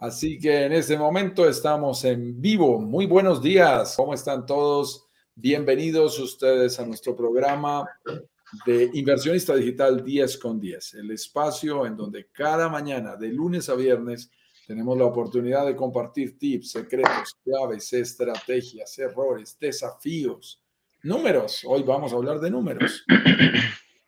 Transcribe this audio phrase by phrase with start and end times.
[0.00, 2.80] Así que en este momento estamos en vivo.
[2.80, 3.94] Muy buenos días.
[3.96, 5.07] ¿Cómo están todos?
[5.40, 7.88] Bienvenidos ustedes a nuestro programa
[8.66, 13.76] de Inversionista Digital 10 con 10, el espacio en donde cada mañana, de lunes a
[13.76, 14.32] viernes,
[14.66, 20.60] tenemos la oportunidad de compartir tips, secretos, claves, estrategias, errores, desafíos,
[21.04, 21.64] números.
[21.64, 23.04] Hoy vamos a hablar de números,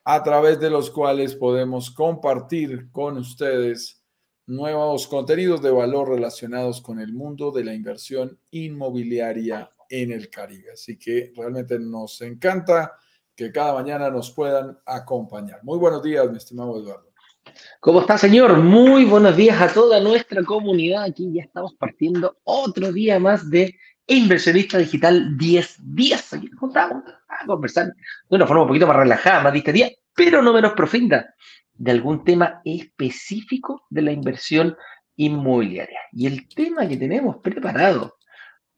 [0.03, 4.03] a través de los cuales podemos compartir con ustedes
[4.47, 10.71] nuevos contenidos de valor relacionados con el mundo de la inversión inmobiliaria en el Caribe.
[10.71, 12.93] Así que realmente nos encanta
[13.35, 15.59] que cada mañana nos puedan acompañar.
[15.63, 17.11] Muy buenos días, mi estimado Eduardo.
[17.79, 18.57] ¿Cómo está, señor?
[18.57, 21.03] Muy buenos días a toda nuestra comunidad.
[21.03, 23.75] Aquí ya estamos partiendo otro día más de
[24.07, 26.33] Inversionista Digital 10 días.
[26.33, 30.41] Aquí nos juntamos a conversar de una forma un poquito más relajada, más día, pero
[30.41, 31.33] no menos profunda
[31.73, 34.77] de algún tema específico de la inversión
[35.15, 35.99] inmobiliaria.
[36.13, 38.17] Y el tema que tenemos preparado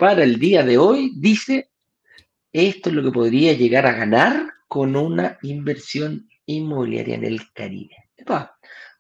[0.04, 1.70] para el día de hoy dice,
[2.52, 7.96] esto es lo que podría llegar a ganar con una inversión inmobiliaria en el Caribe.
[8.26, 8.50] vamos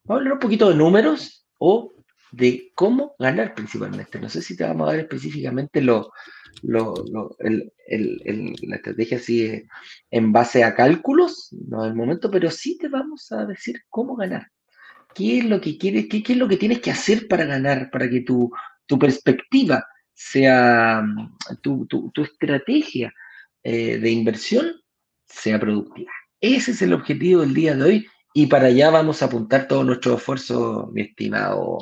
[0.08, 1.92] a hablar un poquito de números o
[2.32, 4.18] de cómo ganar principalmente.
[4.18, 6.14] No sé si te vamos a dar específicamente lo,
[6.62, 6.94] la
[8.74, 9.62] estrategia así
[10.10, 14.48] en base a cálculos, no el momento, pero sí te vamos a decir cómo ganar.
[15.14, 18.10] ¿Qué es lo que quieres, qué, es lo que tienes que hacer para ganar, para
[18.10, 18.50] que tu,
[18.86, 21.04] tu perspectiva sea,
[21.62, 23.14] tu, tu, tu estrategia
[23.64, 24.74] eh, de inversión
[25.26, 26.12] sea productiva?
[26.40, 29.84] Ese es el objetivo del día de hoy y para allá vamos a apuntar todo
[29.84, 31.80] nuestro esfuerzo, mi estimado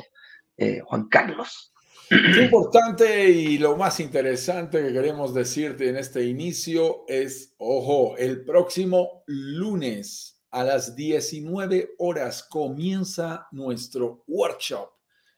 [0.56, 1.72] eh, Juan Carlos.
[2.10, 8.44] Lo importante y lo más interesante que queremos decirte en este inicio es, ojo, el
[8.44, 14.90] próximo lunes a las 19 horas comienza nuestro workshop,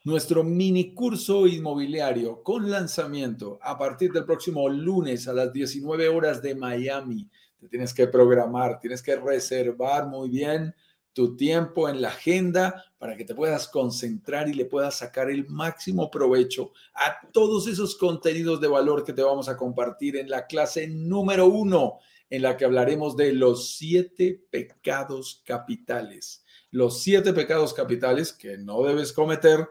[0.04, 6.42] nuestro mini curso inmobiliario con lanzamiento a partir del próximo lunes a las 19 horas
[6.42, 7.30] de Miami.
[7.58, 10.74] Te tienes que programar, tienes que reservar muy bien
[11.14, 15.48] tu tiempo en la agenda para que te puedas concentrar y le puedas sacar el
[15.48, 20.46] máximo provecho a todos esos contenidos de valor que te vamos a compartir en la
[20.46, 26.44] clase número uno, en la que hablaremos de los siete pecados capitales.
[26.70, 29.66] Los siete pecados capitales que no debes cometer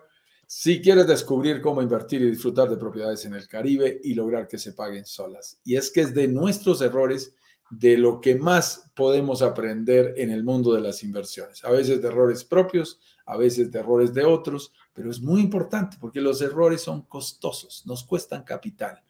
[0.56, 4.60] si quieres descubrir cómo invertir y disfrutar de propiedades en el Caribe y lograr que
[4.60, 5.60] se paguen solas.
[5.64, 7.34] Y es que es de nuestros errores
[7.72, 11.66] de lo que más podemos aprender en el mundo de las inversiones.
[11.66, 15.98] A veces de errores propios, a veces de errores de otros, pero es muy importante
[16.00, 19.02] porque los errores son costosos, nos cuestan capital.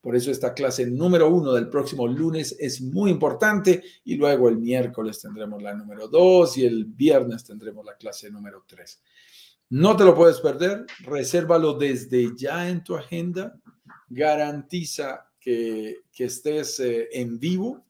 [0.00, 4.56] Por eso esta clase número uno del próximo lunes es muy importante y luego el
[4.56, 9.02] miércoles tendremos la número dos y el viernes tendremos la clase número tres.
[9.74, 13.58] No te lo puedes perder, resérvalo desde ya en tu agenda,
[14.10, 17.82] garantiza que, estés eh, en vivo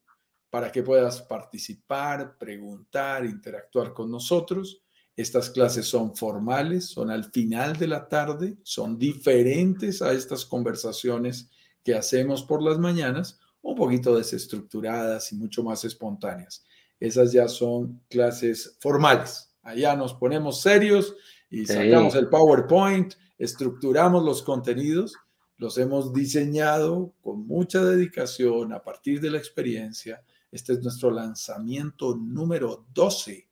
[0.49, 4.81] para que puedas participar, preguntar, interactuar con nosotros.
[5.17, 11.51] Estas clases son formales, son al final de la tarde, son diferentes a estas conversaciones
[11.83, 16.65] que hacemos por las mañanas, un poquito desestructuradas y mucho más espontáneas.
[17.01, 19.53] Esas ya son clases formales.
[19.63, 21.17] Allá nos ponemos serios
[21.53, 25.15] y sacamos el PowerPoint, estructuramos los contenidos,
[25.59, 32.15] los hemos diseñado con mucha dedicación a partir de la experiencia este es nuestro lanzamiento
[32.15, 33.49] número 12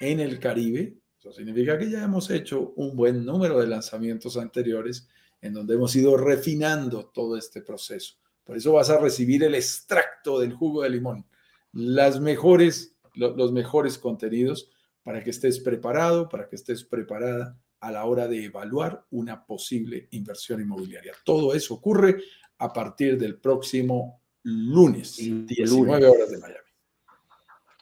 [0.00, 0.98] en el Caribe.
[1.16, 5.08] Eso significa que ya hemos hecho un buen número de lanzamientos anteriores
[5.40, 8.16] en donde hemos ido refinando todo este proceso.
[8.42, 11.24] Por eso vas a recibir el extracto del jugo de limón,
[11.72, 14.68] las mejores, los mejores contenidos
[15.02, 20.08] para que estés preparado, para que estés preparada a la hora de evaluar una posible
[20.12, 21.12] inversión inmobiliaria.
[21.24, 22.22] Todo eso ocurre
[22.58, 26.58] a partir del próximo lunes, 19 horas de Miami.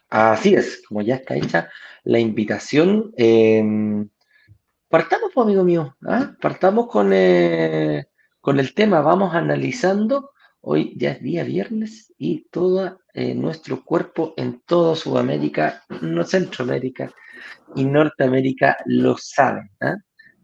[0.08, 1.68] Así es, como ya está hecha
[2.02, 3.12] la invitación.
[3.16, 4.08] Em,
[4.88, 6.34] partamos, pues, amigo mío, ¿ah?
[6.40, 8.06] partamos con, eh,
[8.40, 10.32] con el tema, vamos analizando.
[10.62, 17.12] Hoy ya es día viernes y todo eh, nuestro cuerpo en toda Sudamérica, no Centroamérica
[17.74, 19.70] y Norteamérica lo saben.
[19.80, 19.96] ¿ah?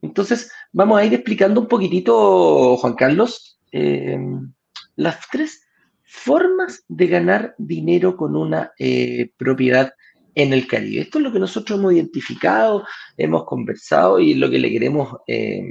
[0.03, 4.53] Entonces, vamos a ir explicando un poquitito, Juan Carlos, em,
[4.97, 5.67] las tres
[6.03, 9.93] formas de ganar dinero con una eh, propiedad
[10.35, 11.03] en el Caribe.
[11.03, 12.85] Esto es lo que nosotros hemos identificado,
[13.17, 15.63] hemos conversado y lo que le queremos eh,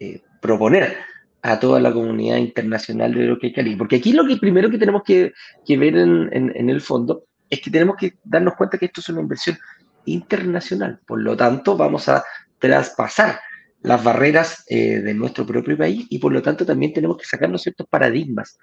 [0.00, 0.96] eh, proponer
[1.42, 3.76] a toda la comunidad internacional de lo que es Caribe.
[3.76, 5.32] Porque aquí lo que primero que tenemos que,
[5.68, 9.58] ver en, el fondo es que tenemos que darnos cuenta que esto es una inversión
[10.04, 11.00] internacional.
[11.06, 12.24] Por lo tanto, vamos a
[12.58, 13.40] traspasar
[13.82, 17.86] las barreras de nuestro propio país y por lo tanto también tenemos que sacarnos ciertos
[17.88, 18.58] paradigmas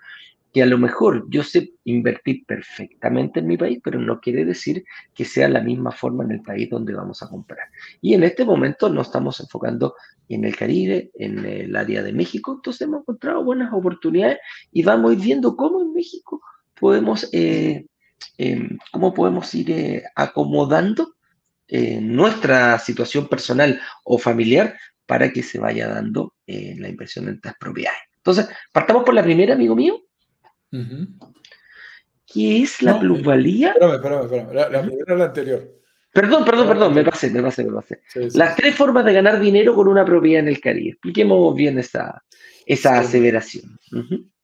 [0.55, 4.85] que a lo mejor yo sé invertir perfectamente en mi país, pero no quiere decir
[5.13, 7.67] que sea la misma forma en el país donde vamos a comprar.
[7.99, 9.95] Y en este momento nos estamos enfocando
[10.29, 14.37] en el Caribe, en el área de México, entonces hemos encontrado buenas oportunidades
[14.71, 16.41] y vamos viendo cómo en México
[16.79, 17.85] podemos, eh,
[18.37, 21.15] em, cómo podemos ir eh, acomodando
[21.67, 27.55] eh, nuestra situación personal o familiar para que se vaya dando la inversión en estas
[27.59, 27.99] propiedades.
[28.15, 30.05] Entonces, partamos por la primera, amigo mío,
[30.71, 33.69] ¿Qué es la plusvalía?
[33.69, 34.53] Espérame, espérame, espérame.
[34.53, 35.75] La, la primera la anterior.
[36.15, 38.01] Perdón, perdón, perdón, me pasé, me pasé, me pasé.
[38.35, 40.91] Las tres formas de ganar dinero con una propiedad en el Caribe.
[40.91, 42.23] Expliquemos bien esa,
[42.65, 43.77] esa aseveración.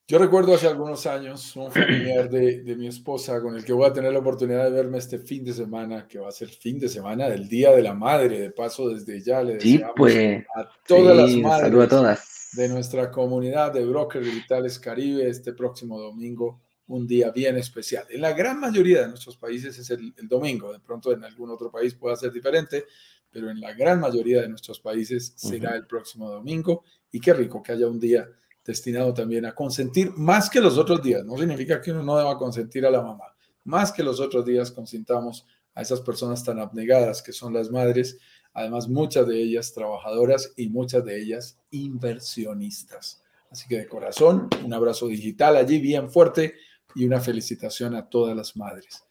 [0.06, 3.86] Yo recuerdo hace algunos años un familiar de, de, mi esposa con el que voy
[3.88, 6.78] a tener la oportunidad de verme este fin de semana, que va a ser fin
[6.78, 8.38] de semana del Día de la Madre.
[8.38, 13.10] De paso, desde ya le deseamos pues, a todas las madres a todas de nuestra
[13.10, 18.04] comunidad de brokers digitales Caribe este próximo domingo, un día bien especial.
[18.10, 21.70] En la gran mayoría de nuestros países es el, domingo, de pronto en algún otro
[21.70, 22.84] país pueda ser diferente,
[23.30, 27.62] pero en la gran mayoría de nuestros países será el próximo domingo y qué rico
[27.62, 28.28] que haya un día
[28.64, 31.24] destinado también a consentir más que los otros días.
[31.24, 33.24] No significa que uno no deba consentir a la mamá,
[33.64, 38.18] más que los otros días consintamos a esas personas tan abnegadas que son las madres
[38.54, 43.22] Además, muchas de ellas trabajadoras y muchas de ellas inversionistas.
[43.50, 46.54] Así que de corazón, un abrazo digital allí bien fuerte
[46.94, 49.04] y una felicitación a todas las madres.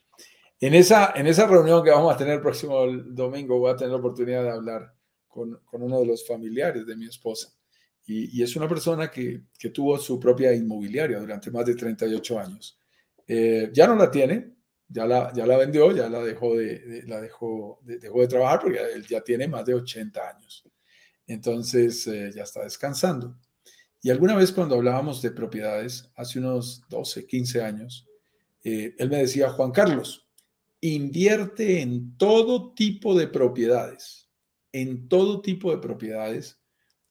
[0.60, 3.92] En esa, en esa reunión que vamos a tener el próximo domingo, voy a tener
[3.92, 4.94] la oportunidad de hablar
[5.28, 7.52] con, uno de los familiares de mi esposa.
[8.06, 9.44] Y, es una persona que,
[9.74, 12.78] tuvo su propia inmobiliaria durante más de 38 años.
[13.28, 14.52] Eh, ya no la tiene,
[14.92, 18.60] ya la, ya la vendió, ya la dejó de, la dejó, de, dejó de trabajar
[18.62, 20.64] porque él ya tiene más de 80 años.
[21.28, 23.38] Entonces eh, ya está descansando.
[24.02, 28.08] Y alguna vez cuando hablábamos de propiedades, hace unos 12, 15 años,
[28.64, 30.28] eh, él me decía, Juan Carlos,
[30.82, 34.30] invierte en todo tipo de propiedades,
[34.72, 36.60] en todo tipo de propiedades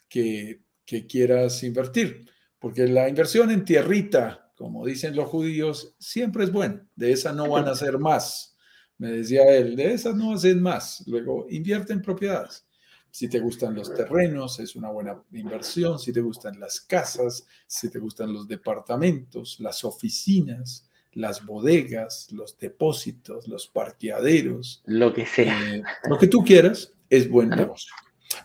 [0.08, 2.28] que, que quieras invertir,
[2.58, 6.86] porque la inversión en tierrita, como dicen los judíos, siempre es bueno.
[6.94, 8.54] De esas no van a hacer más.
[8.98, 11.02] Me decía él, de esas no hacen más.
[11.06, 12.66] Luego, invierte en propiedades.
[13.10, 15.98] Si te gustan los terrenos, es una buena inversión.
[15.98, 22.58] Si te gustan las casas, si te gustan los departamentos, las oficinas, las bodegas, los
[22.58, 24.82] depósitos, los parqueaderos.
[24.84, 25.74] Lo que sea.
[25.74, 27.94] Eh, lo que tú quieras es buen negocio.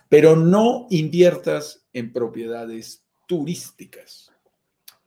[0.08, 4.32] Pero no inviertas en propiedades turísticas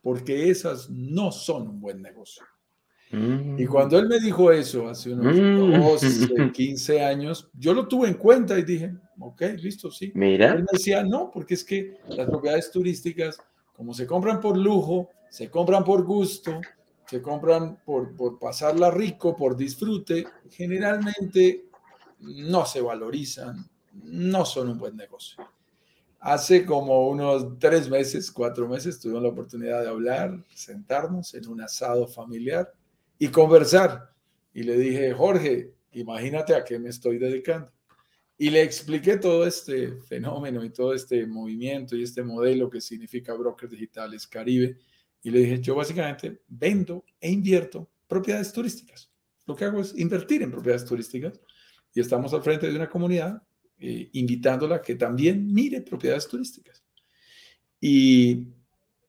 [0.03, 2.45] porque esas no son un buen negocio.
[3.11, 3.67] Y mm.
[3.69, 7.03] cuando él me dijo eso hace unos 12, 15 mm.
[7.05, 10.13] años, yo lo tuve en cuenta y dije, ok, listo, sí.
[10.15, 10.53] Mira.
[10.53, 13.39] Él me decía, no, porque es que las propiedades turísticas,
[13.75, 16.61] como se compran por lujo, se compran por gusto,
[17.07, 21.69] se compran por, por pasarla rico, por disfrute, generalmente
[22.21, 23.71] no se valorizan,
[24.05, 25.43] no son un buen negocio.
[26.21, 31.61] Hace como unos tres meses, cuatro meses, tuvimos la oportunidad de hablar, sentarnos en un
[31.61, 32.73] asado familiar
[33.19, 34.13] y conversar.
[34.53, 37.73] Y le dije, Jorge, imagínate a qué me estoy dedicando.
[38.37, 43.35] Y le expliqué todo este fenómeno y todo este movimiento y este modelo que significa
[43.35, 44.77] Brokers Digitales Caribe.
[45.23, 49.11] Y le dije, yo básicamente vendo e invierto propiedades turísticas.
[49.47, 51.41] Lo que hago es invertir en propiedades turísticas
[51.95, 53.43] y estamos al frente de una comunidad
[53.79, 56.83] eh, invitándola a que también mire propiedades turísticas.
[57.81, 58.49] Y,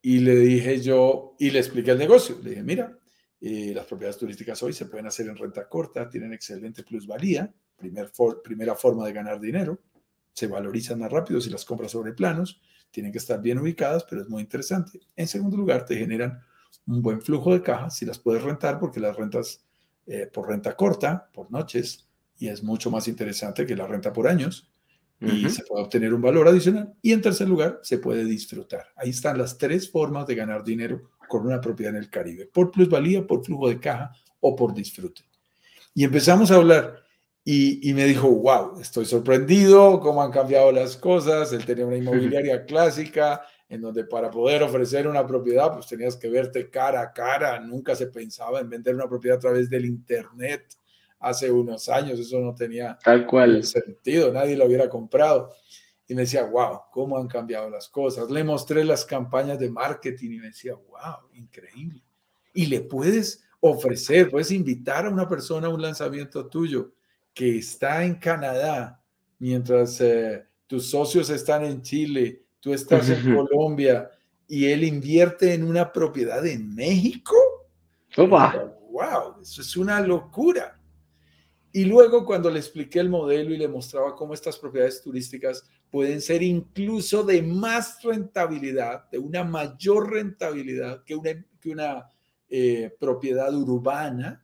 [0.02, 2.98] y, le dije yo, y le expliqué el negocio, le dije, mira,
[3.42, 8.12] eh, las propiedades turísticas hoy se pueden hacer en renta corta, tienen excelente plusvalía, primer
[8.44, 9.80] primera forma de ganar dinero,
[10.34, 12.62] se valorizan más rápido si las compras sobre planos,
[12.92, 15.00] tienen que estar bien ubicadas, pero es muy interesante.
[15.16, 16.40] En segundo lugar, te generan
[16.88, 19.64] un buen flujo de caja si las puedes rentar, porque las rentas
[20.06, 22.09] eh, por renta corta, por noches,
[22.40, 24.68] y es mucho más interesante que la renta por años
[25.22, 26.94] y se puede obtener un valor adicional.
[27.02, 28.88] Y en tercer lugar, se puede disfrutar.
[28.96, 32.72] Ahí están las tres formas de ganar dinero con una propiedad en el Caribe, por
[32.72, 35.22] plusvalía, por flujo de caja o por disfrute.
[35.94, 37.04] Y empezamos a hablar
[37.44, 41.52] y, y me dijo, wow, estoy sorprendido cómo han cambiado las cosas.
[41.52, 46.30] Él tenía una inmobiliaria clásica, en donde para poder ofrecer una propiedad, pues tenías que
[46.30, 47.60] verte cara a cara.
[47.60, 50.78] Nunca se pensaba en vender una propiedad a través del Internet.
[51.20, 53.64] Hace unos años eso no tenía Tal cual.
[53.64, 55.54] sentido, nadie lo hubiera comprado.
[56.08, 58.32] Y me decía, wow, cómo han cambiado las cosas.
[58.32, 62.02] Le mostré las campañas de marketing y me decía, wow, increíble.
[62.54, 66.94] Y le puedes ofrecer, puedes invitar a una persona a un lanzamiento tuyo
[67.34, 69.04] que está en Canadá,
[69.38, 74.10] mientras eh, tus socios están en Chile, tú estás en Colombia
[74.48, 77.36] y él invierte en una propiedad en México.
[78.92, 79.42] ¡Wow!
[79.42, 80.79] Eso es una locura.
[81.72, 86.22] Y luego cuando le expliqué el modelo y le mostraba cómo estas propiedades turísticas pueden
[86.22, 92.10] ser incluso de más rentabilidad, de una mayor rentabilidad que una, que una
[92.50, 94.44] eh, propiedad urbana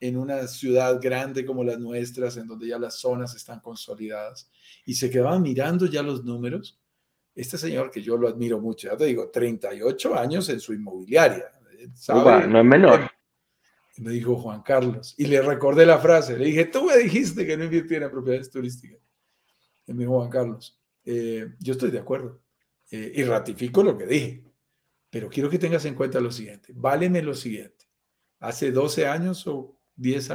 [0.00, 4.50] en una ciudad grande como las nuestras, en donde ya las zonas están consolidadas,
[4.86, 6.80] y se quedaban mirando ya los números,
[7.34, 11.52] este señor que yo lo admiro mucho, ya te digo, 38 años en su inmobiliaria.
[12.48, 13.10] no es menor.
[14.00, 17.56] Me dijo Juan Carlos, y le recordé la frase, le dije, tú me dijiste que
[17.56, 18.98] no invirtiera en propiedades turísticas.
[19.86, 22.40] Y me dijo Juan Carlos, eh, yo estoy de acuerdo
[22.90, 24.44] eh, y ratifico lo que dije,
[25.10, 27.86] pero quiero que tengas en cuenta lo siguiente, váleme lo siguiente.
[28.38, 30.30] Hace 12 años o 10,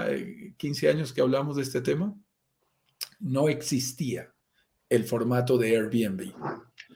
[0.58, 2.16] 15 años que hablamos de este tema,
[3.20, 4.32] no existía
[4.90, 6.34] el formato de Airbnb.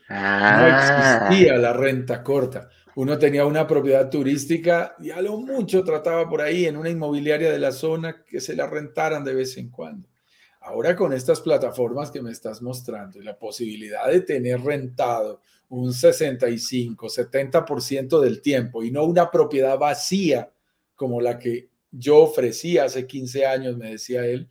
[0.08, 2.68] No existía la renta corta.
[2.96, 7.50] Uno tenía una propiedad turística y a lo mucho trataba por ahí en una inmobiliaria
[7.50, 10.08] de la zona que se la rentaran de vez en cuando.
[10.60, 15.92] Ahora con estas plataformas que me estás mostrando y la posibilidad de tener rentado un
[15.92, 20.52] 65, 70% del tiempo y no una propiedad vacía
[20.94, 24.48] como la que yo ofrecía hace 15 años, me decía él,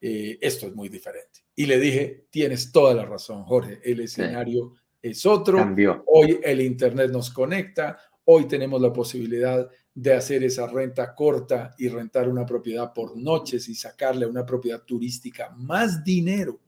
[0.00, 1.40] eh, esto es muy diferente.
[1.56, 5.74] Y le dije, tienes toda la razón, Jorge, el escenario es otro.
[6.06, 11.88] Hoy el Internet nos conecta, hoy tenemos la posibilidad de hacer esa renta corta y
[11.88, 16.60] rentar una propiedad por noches y sacarle a una propiedad turística más dinero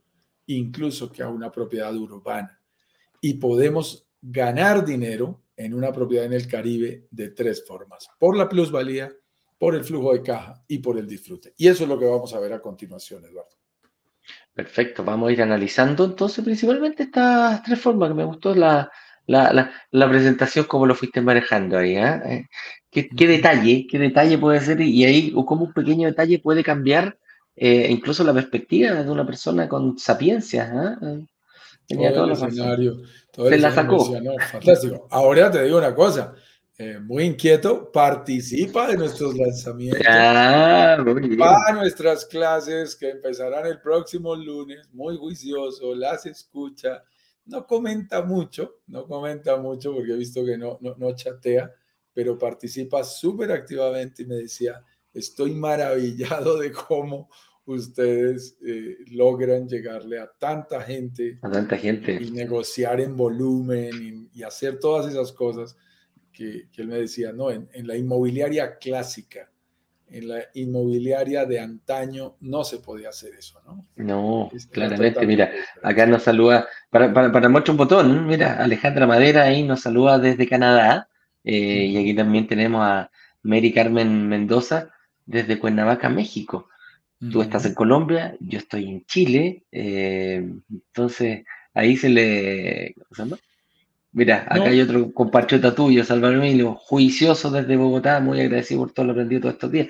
[0.47, 2.61] incluso que a una propiedad urbana.
[3.21, 8.49] Y podemos ganar dinero en una propiedad en el Caribe de tres formas, por la
[8.49, 9.13] plusvalía,
[9.59, 11.55] por el flujo de caja y por el disfrute.
[11.57, 13.62] Y eso es lo que vamos a ver a continuación, Eduardo.
[14.55, 18.91] Perfecto, vamos a ir analizando entonces principalmente estas tres formas que me gustó la,
[19.27, 21.97] la, presentación, cómo lo fuiste manejando ahí.
[21.97, 22.23] ¿ah?
[22.27, 22.47] ¿eh?
[22.91, 27.17] ¿Qué, detalle, qué detalle puede ser y ahí o cómo un pequeño detalle puede cambiar
[27.57, 30.71] eh, incluso la perspectiva de una persona con sapiencia?
[30.75, 30.99] ¿ah?
[31.03, 31.27] Eh,
[31.87, 32.97] tenía todo, el escenario,
[33.35, 34.05] Se la sacó.
[34.51, 35.07] fantástico.
[35.11, 36.35] Ahora te digo una cosa.
[37.01, 44.89] Muy inquieto, participa de nuestros lanzamientos, ah, va nuestras clases que empezarán el próximo lunes,
[44.93, 47.03] muy juicioso, las escucha,
[47.47, 51.71] no comenta mucho, no comenta mucho porque he visto que no, no, chatea,
[52.13, 57.29] pero participa súper activamente y me decía, estoy maravillado de cómo
[57.65, 61.39] ustedes eh, logran llegarle a tanta gente.
[61.43, 62.19] A tanta gente.
[62.21, 65.77] Y negociar en volumen y, hacer todas esas cosas
[66.33, 69.53] que, él me decía, no, en, en la inmobiliaria clásica
[70.13, 73.87] en la inmobiliaria de antaño no se podía hacer eso, ¿no?
[73.97, 75.51] No, claramente, mira,
[75.83, 80.47] acá nos saluda, para, para, para un botón, mira, Alejandra Madera ahí nos saluda desde
[80.49, 81.09] Canadá,
[81.45, 83.11] eh, y aquí también tenemos a
[83.43, 84.91] Mary Carmen Mendoza
[85.25, 86.69] desde Cuernavaca, México.
[87.31, 92.95] Tú estás en Colombia, yo estoy en Chile, eh, entonces ahí se le...
[93.17, 93.37] ¿cómo se
[94.13, 99.07] Mira, acá hay otro compatriota tuyo, Salvador Emilio, juicioso desde Bogotá, muy agradecido por todo
[99.07, 99.89] lo aprendido todos estos días.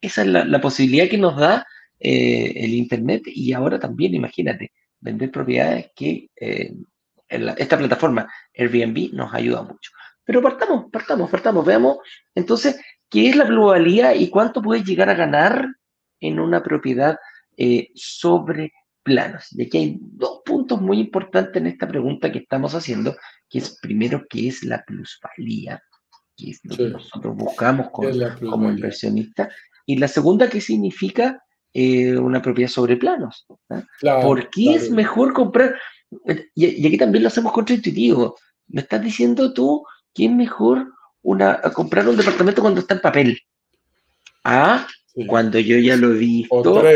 [0.00, 1.66] Esa es la, posibilidad que nos da
[1.98, 6.74] eh, el Internet y ahora también, imagínate, vender propiedades que eh,
[7.28, 9.90] esta plataforma Airbnb nos ayuda mucho.
[10.22, 11.98] Pero partamos, partamos, partamos, veamos
[12.34, 15.66] entonces qué es la pluralidad y cuánto puedes llegar a ganar
[16.20, 17.16] en una propiedad
[17.56, 18.72] eh, sobre
[19.02, 19.46] planos.
[19.52, 23.16] Y aquí hay dos puntos muy importantes en esta pregunta que estamos haciendo,
[23.48, 25.82] que es primero, ¿qué es la plusvalía?
[26.36, 29.48] Que es lo que nosotros buscamos como inversionista.
[29.86, 33.46] Y la segunda, ¿qué significa eh, una propiedad sobre planos?
[33.70, 33.82] ¿Ah?
[34.22, 35.76] ¿Por qué es mejor comprar?
[36.54, 38.36] Y, aquí también lo hacemos contraintuitivo.
[38.68, 43.38] Me estás diciendo tú que es mejor una, comprar un departamento cuando está en papel.
[44.44, 44.86] Ah,
[45.26, 46.86] cuando yo ya lo he visto.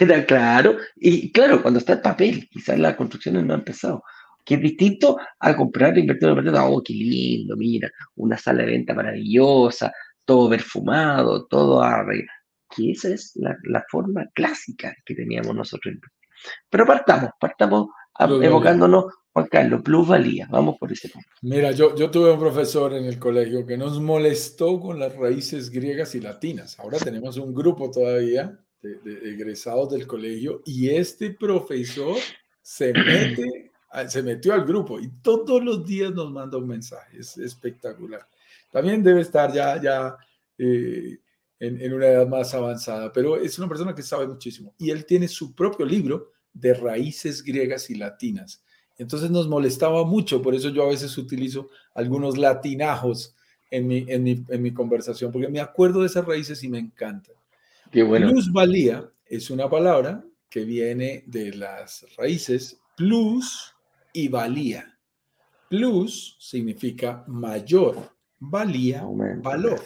[0.00, 0.76] Era claro.
[0.96, 4.02] Y claro, cuando está en papel, quizás las construcciones no han empezado.
[4.44, 8.64] Que es distinto a comprar e invertir en un Oh, qué lindo, mira, una sala
[8.64, 9.92] de venta maravillosa,
[10.24, 12.38] todo perfumado, todo arreglado.
[12.74, 15.94] Que esa es la, forma clásica que teníamos nosotros.
[16.70, 21.28] Pero partamos, partamos evocándonos Juan Carlos, plusvalía, vamos por ese punto.
[21.40, 25.70] Mira, yo, yo tuve un profesor en el colegio que nos molestó con las raíces
[25.70, 26.78] griegas y latinas.
[26.78, 32.18] Ahora tenemos un grupo todavía de, de egresados del colegio y este profesor
[32.60, 33.71] se mete,
[34.08, 37.18] se metió al grupo y todos los días nos manda un mensaje.
[37.18, 38.26] Es espectacular.
[38.70, 40.16] También debe estar ya, ya
[40.58, 41.18] eh,
[41.60, 44.74] en, en, una edad más avanzada, pero es una persona que sabe muchísimo.
[44.78, 48.62] Y él tiene su propio libro de raíces griegas y latinas.
[48.98, 53.34] Entonces nos molestaba mucho, por eso yo a veces utilizo algunos latinajos
[53.70, 56.78] en mi, en mi, en mi conversación, porque me acuerdo de esas raíces y me
[56.78, 57.34] encantan.
[57.90, 58.30] Qué bueno.
[58.30, 63.71] Plusvalía es una palabra que viene de las raíces plus
[64.12, 64.98] y valía.
[65.68, 69.48] Plus significa mayor, valía, Aumento.
[69.48, 69.80] valor.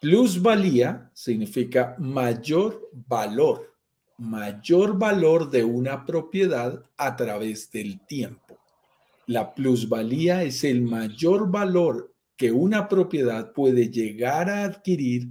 [0.00, 3.72] Plusvalía significa mayor valor
[4.22, 8.58] mayor valor de una propiedad a través del tiempo.
[9.26, 15.28] La plusvalía es el mayor valor que una propiedad puede llegar a adquirir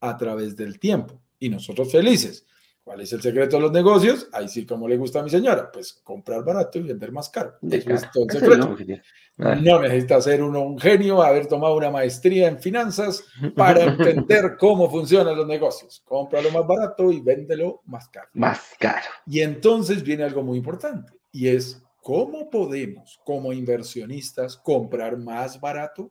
[0.00, 1.20] a través del tiempo.
[1.38, 2.46] Y nosotros felices.
[2.84, 4.28] ¿Cuál es el secreto de los negocios?
[4.32, 7.54] Ahí sí, como le gusta a mi señora, pues comprar barato y vender más caro.
[7.60, 8.70] De Eso es todo el secreto.
[8.70, 8.98] objetivo.
[9.38, 13.22] Ah, No necesita ser uno un genio, haber tomado una maestría en finanzas
[13.56, 16.02] para entender cómo funcionan los negocios.
[16.04, 18.28] Cómpralo más barato y véndelo más caro.
[18.34, 19.06] Más caro.
[19.26, 26.10] Y entonces viene algo muy importante y es cómo podemos como inversionistas comprar más barato.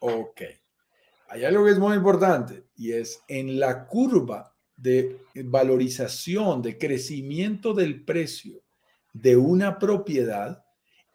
[0.00, 0.42] Ok,
[1.28, 7.74] hay algo que es muy importante y es en la curva de valorización, de crecimiento
[7.74, 8.62] del precio
[9.12, 10.64] de una propiedad,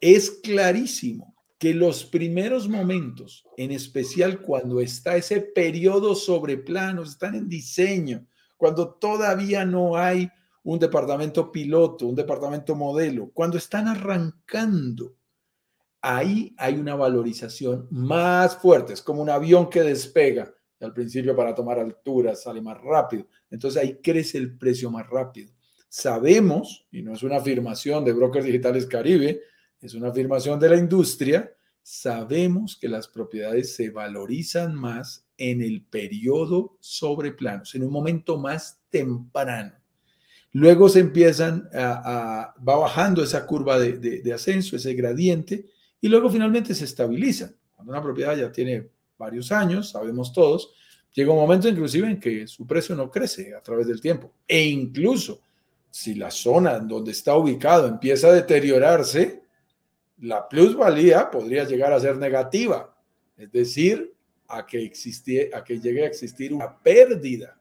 [0.00, 7.34] es clarísimo que los primeros momentos, en especial cuando está ese periodo sobre planos, están
[7.34, 10.30] en diseño, cuando todavía no hay
[10.62, 15.16] un departamento piloto, un departamento modelo, cuando están arrancando,
[16.00, 18.92] ahí hay una valorización más fuerte.
[18.92, 20.54] Es como un avión que despega.
[20.80, 23.26] Y Al principio para tomar altura sale más rápido.
[23.50, 25.52] Entonces ahí crece el precio más rápido.
[25.88, 29.40] Sabemos, y no es una afirmación de Brokers Digitales Caribe,
[29.80, 35.82] es una afirmación de la industria, sabemos que las propiedades se valorizan más en el
[35.82, 39.72] periodo sobre planos, en un momento más temprano.
[40.52, 45.66] Luego se empiezan a, a va bajando esa curva de, de, ascenso, ese gradiente,
[46.00, 47.54] y luego finalmente se estabilizan.
[47.74, 50.72] Cuando una propiedad ya tiene varios años, sabemos todos,
[51.12, 54.32] llega un momento inclusive en que su precio no crece a través del tiempo.
[54.46, 55.40] E incluso
[55.90, 59.42] si la zona donde está ubicado empieza a deteriorarse,
[60.20, 62.96] la plusvalía podría llegar a ser negativa,
[63.36, 64.14] es decir,
[64.48, 67.60] a que, existie, a que llegue a existir una pérdida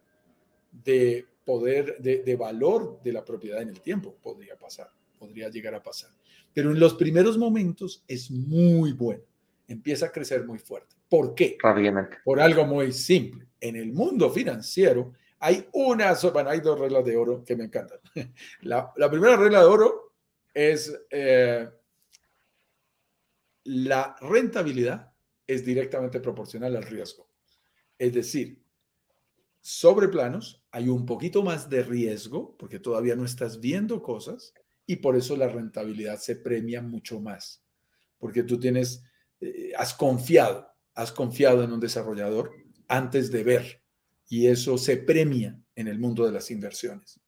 [0.72, 4.16] de poder, de, de, valor de la propiedad en el tiempo.
[4.22, 4.90] Podría pasar,
[5.20, 6.12] podría llegar a pasar.
[6.54, 9.24] Pero en los primeros momentos es muy bueno,
[9.68, 10.96] empieza a crecer muy fuerte.
[11.10, 11.58] ¿Por qué?
[11.62, 12.18] Rápidamente.
[12.24, 13.48] Por algo muy simple.
[13.60, 18.00] En el mundo financiero hay una, bueno, hay dos reglas de oro que me encantan.
[18.62, 20.14] La, la primera regla de oro
[20.54, 20.94] es...
[21.10, 21.70] Eh,
[23.70, 25.12] la rentabilidad
[25.46, 27.30] es directamente proporcional al riesgo.
[28.00, 28.64] Es decir,
[29.60, 34.54] sobre planos hay un poquito más de riesgo porque todavía no estás viendo cosas
[34.86, 37.62] y por eso la rentabilidad se premia mucho más.
[38.18, 39.04] Porque tú tienes,
[39.42, 42.52] eh, has confiado, has confiado en un desarrollador
[42.88, 43.82] antes de ver
[44.30, 47.20] y eso se premia en el mundo de las inversiones.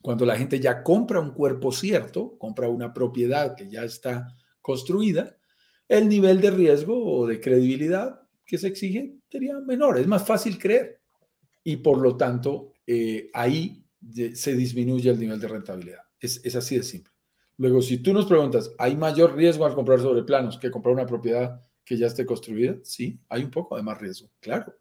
[0.00, 4.26] Cuando la gente ya compra un cuerpo cierto, compra una propiedad que ya está
[4.62, 5.36] construida,
[5.88, 10.58] el nivel de riesgo o de credibilidad que se exige sería menor, es más fácil
[10.58, 11.00] creer.
[11.62, 13.84] Y por lo tanto, eh, ahí
[14.34, 16.02] se disminuye el nivel de rentabilidad.
[16.18, 17.09] Es, así de simple.
[17.60, 21.04] Luego, si tú nos preguntas, ¿hay mayor riesgo al comprar sobre planos que comprar una
[21.04, 22.78] propiedad que ya esté construida?
[22.82, 24.74] Sí, hay un poco de más riesgo, claro.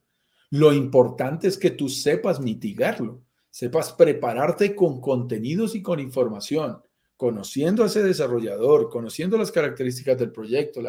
[0.49, 6.81] Lo importante es que tú sepas mitigarlo, sepas prepararte con contenidos y con información
[7.17, 10.79] conociendo a ese desarrollador, conociendo las características del proyecto,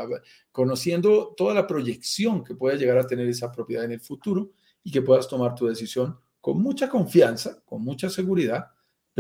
[0.53, 4.53] conociendo toda la proyección que pueda llegar a tener esa propiedad en el futuro
[4.85, 8.67] y que puedas tomar tu decisión con mucha confianza, con mucha seguridad,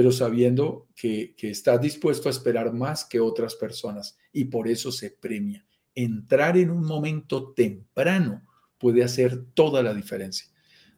[0.00, 4.90] pero sabiendo que, que estás dispuesto a esperar más que otras personas y por eso
[4.90, 5.62] se premia.
[5.94, 8.40] Entrar en un momento temprano
[8.78, 10.46] puede hacer toda la diferencia.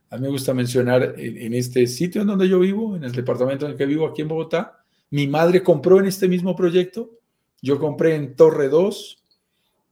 [0.08, 3.66] A mí me gusta mencionar en, este sitio en donde yo vivo, en el departamento
[3.66, 7.18] en el que vivo aquí en Bogotá, mi madre compró en este mismo proyecto.
[7.60, 9.24] Yo compré en Torre 2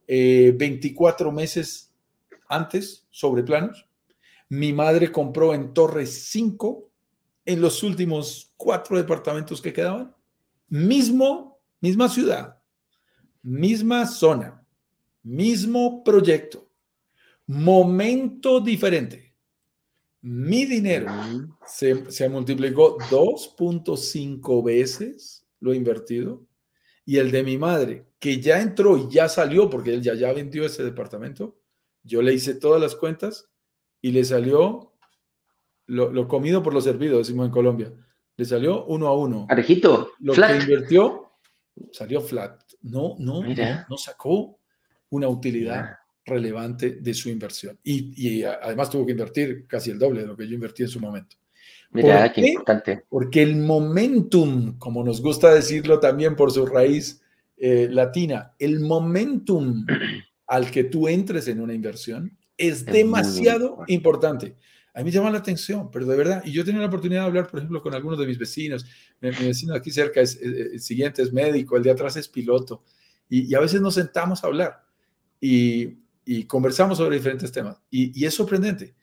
[0.07, 1.91] eh, 24 meses
[2.47, 3.89] antes sobre planos.
[4.47, 6.90] Mi madre compró en Torre 5
[7.45, 10.15] en los últimos cuatro departamentos que quedaban.
[10.67, 12.57] Mismo, misma ciudad.
[13.43, 14.63] misma zona,
[15.23, 16.69] mismo proyecto,
[17.47, 19.35] momento diferente.
[20.21, 21.11] Mi dinero
[21.65, 26.45] se, se multiplicó 2.5 veces lo invertido
[27.05, 30.31] y el de mi madre, que ya entró y ya salió porque él ya, ya
[30.31, 31.57] vendió ese departamento,
[32.03, 33.49] yo le hice todas las cuentas
[34.01, 34.90] y le salió
[35.91, 37.91] lo, comido por lo servido, decimos en Colombia.
[38.37, 39.45] Le salió uno a uno.
[39.47, 40.11] Parejito.
[40.19, 41.33] Lo que invirtió
[41.91, 42.61] salió flat.
[42.83, 43.43] No, no,
[43.89, 44.57] no, sacó
[45.09, 47.77] una utilidad relevante de su inversión.
[47.83, 50.99] Y, además tuvo que invertir casi el doble de lo que yo invertí en su
[50.99, 51.35] momento.
[51.91, 53.03] Mira, qué, importante.
[53.09, 57.21] Porque el momentum, como nos gusta decirlo también por su raíz
[57.57, 59.85] eh, latina, el momentum
[60.47, 64.55] al que tú entres en una inversión es, demasiado importante.
[64.93, 67.27] A mí me llama la atención, pero de verdad, y yo tenía la oportunidad de
[67.27, 68.85] hablar, por ejemplo, con algunos de mis vecinos.
[69.21, 72.83] Mi, vecino aquí cerca es, el siguiente es médico, el de atrás es piloto,
[73.29, 74.83] y, a veces nos sentamos a hablar
[75.39, 75.97] y,
[76.47, 77.81] conversamos sobre diferentes temas.
[77.89, 78.93] Y, es sorprendente.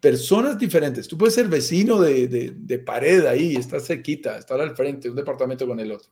[0.00, 1.06] Personas diferentes.
[1.06, 5.66] Tú puedes ser vecino de, de, pared ahí, estás cerquita, estar al frente, un departamento
[5.66, 6.10] con el otro.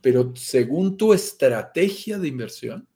[0.00, 2.88] Pero según tu estrategia de inversión,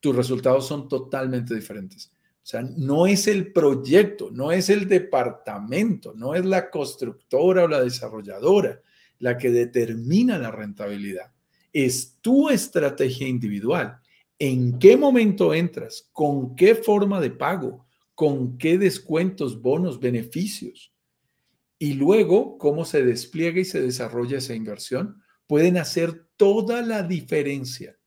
[0.00, 2.10] tus resultados son totalmente diferentes.
[2.48, 7.68] O sea, no es el proyecto, no es el departamento, no es la constructora o
[7.68, 8.80] la desarrolladora
[9.18, 11.30] la que determina la rentabilidad.
[11.74, 13.98] Es tu estrategia individual.
[14.38, 16.08] ¿En qué momento entras?
[16.10, 17.84] ¿Con qué forma de pago?
[18.14, 20.94] ¿Con qué descuentos, bonos, beneficios?
[21.78, 27.97] Y luego, cómo se despliega y se desarrolla esa inversión, pueden hacer toda la diferencia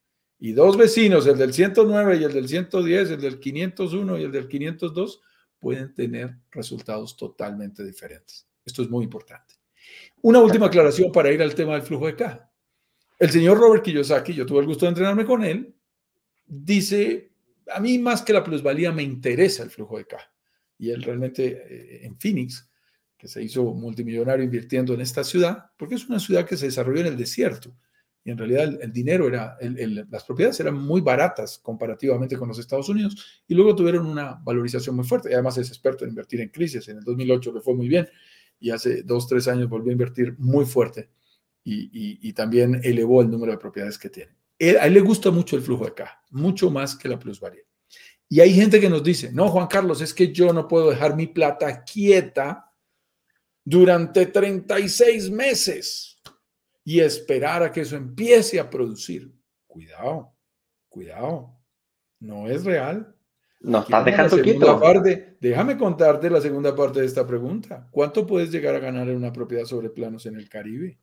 [0.44, 4.32] y dos vecinos, el del 109 y el del 110, el del 501 y el
[4.32, 5.22] del 502,
[5.60, 8.48] pueden tener resultados totalmente diferentes.
[8.66, 9.54] Esto es muy importante.
[10.24, 12.52] Una última aclaración para ir al tema del flujo de caja.
[13.20, 15.76] El señor Robert Kiyosaki, yo tuve el gusto de entrenarme con él,
[16.48, 17.34] dice,
[17.72, 20.34] a mí más que la plusvalía me interesa el flujo de caja.
[20.80, 22.68] Y él realmente eh, en Phoenix,
[23.16, 27.02] que se hizo multimillonario invirtiendo en esta ciudad, porque es una ciudad que se desarrolló
[27.02, 27.76] en el desierto
[28.24, 29.58] y en realidad el, dinero era,
[30.10, 34.96] las propiedades eran muy baratas comparativamente con los Estados Unidos y luego tuvieron una valorización
[34.96, 35.30] muy fuerte.
[35.32, 36.88] Y además es experto en invertir en crisis.
[36.88, 38.08] En el 2008 le fue muy bien
[38.60, 41.10] y hace dos, tres años volvió a invertir muy fuerte
[41.64, 44.32] y, también elevó el número de propiedades que tiene.
[44.80, 47.64] a él le gusta mucho el flujo de caja, mucho más que la plusvalía.
[48.30, 51.16] Y hay gente que nos dice, no, Juan Carlos, es que yo no puedo dejar
[51.16, 52.72] mi plata quieta
[53.64, 56.11] durante 36 meses
[56.84, 59.32] y esperar a que eso empiece a producir.
[59.68, 60.34] Cuidado,
[60.90, 61.58] cuidado.
[62.20, 63.16] No es real.
[63.62, 64.80] No estás dejando quieto.
[64.80, 67.88] Parte, déjame contarte la segunda parte de esta pregunta.
[67.92, 71.00] ¿Cuánto puedes llegar a ganar en una propiedad sobre planos en el Caribe?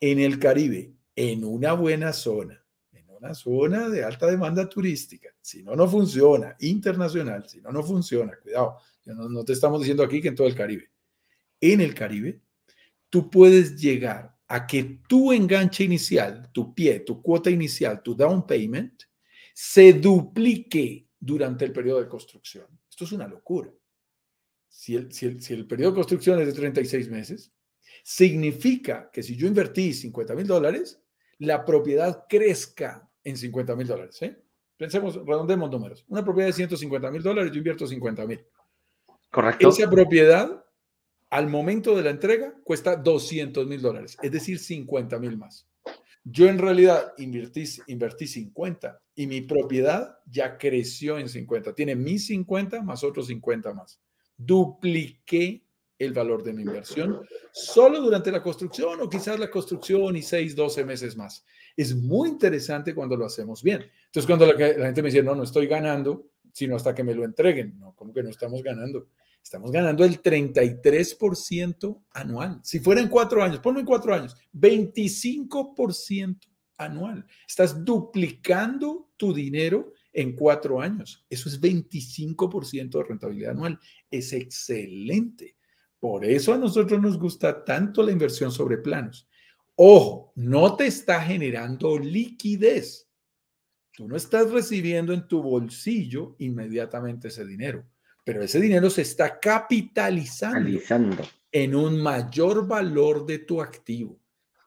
[0.00, 5.30] En el Caribe, en una buena zona, en una zona de alta demanda turística.
[5.40, 6.56] Si no, no funciona.
[6.60, 8.36] Internacional, si no, no funciona.
[8.42, 10.90] Cuidado, no, no te estamos diciendo aquí que en todo el Caribe.
[11.60, 12.40] En el Caribe,
[13.08, 18.46] tú puedes llegar a que tu enganche inicial, tu pie, tu cuota inicial, tu down
[18.46, 19.02] payment,
[19.54, 22.66] se duplique durante el periodo de construcción.
[22.88, 23.70] Esto es una locura.
[24.68, 27.52] Si el, si el, periodo de construcción es de 36 meses,
[28.02, 31.00] significa que si yo invertí 50 mil dólares,
[31.38, 34.20] la propiedad crezca en 50 mil dólares.
[34.22, 34.42] ¿eh?
[34.76, 36.04] Pensemos, redondemos números.
[36.08, 38.44] Una propiedad de 150 mil dólares, yo invierto 50 mil.
[39.30, 39.68] Correcto.
[39.68, 40.63] Esa propiedad
[41.34, 45.66] al momento de la entrega cuesta 200 mil dólares, es decir, 50 mil más.
[46.22, 51.74] Yo en realidad invertí, invertí 50 y mi propiedad ya creció en 50.
[51.74, 54.00] Tiene mis 50 más otros 50 más.
[54.36, 55.64] Dupliqué
[55.98, 60.54] el valor de mi inversión solo durante la construcción o quizás la construcción y 6,
[60.54, 61.44] 12 meses más.
[61.76, 63.84] Es muy interesante cuando lo hacemos bien.
[64.06, 67.12] Entonces, cuando la, la gente me dice, no, no estoy ganando, sino hasta que me
[67.12, 67.76] lo entreguen.
[67.80, 69.08] No, ¿cómo que no estamos ganando?
[69.44, 72.60] Estamos ganando el 33% anual.
[72.62, 77.26] Si fueran cuatro años, ponlo en cuatro años, 25% anual.
[77.46, 81.26] Estás duplicando tu dinero en cuatro años.
[81.28, 83.78] Eso es 25% de rentabilidad anual.
[84.10, 85.56] Es excelente.
[86.00, 89.28] Por eso a nosotros nos gusta tanto la inversión sobre planos.
[89.76, 93.10] Ojo, no te está generando liquidez.
[93.92, 97.84] Tú no estás recibiendo en tu bolsillo inmediatamente ese dinero
[98.24, 100.80] pero ese dinero se está capitalizando
[101.52, 104.18] en un mayor valor de tu activo.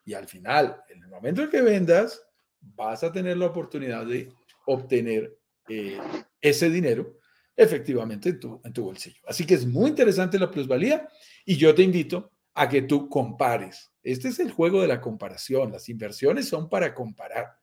[0.06, 2.22] Y al final, en el momento en que vendas,
[2.62, 4.32] vas a tener la oportunidad de
[4.68, 6.00] obtener eh,
[6.40, 7.18] ese dinero
[7.56, 9.20] efectivamente en tu, en tu bolsillo.
[9.28, 11.08] Así que es muy interesante la plusvalía
[11.44, 13.92] y yo te invito a que tú compares.
[14.04, 15.72] Este es el juego de la comparación.
[15.72, 17.58] Las inversiones son para comparar.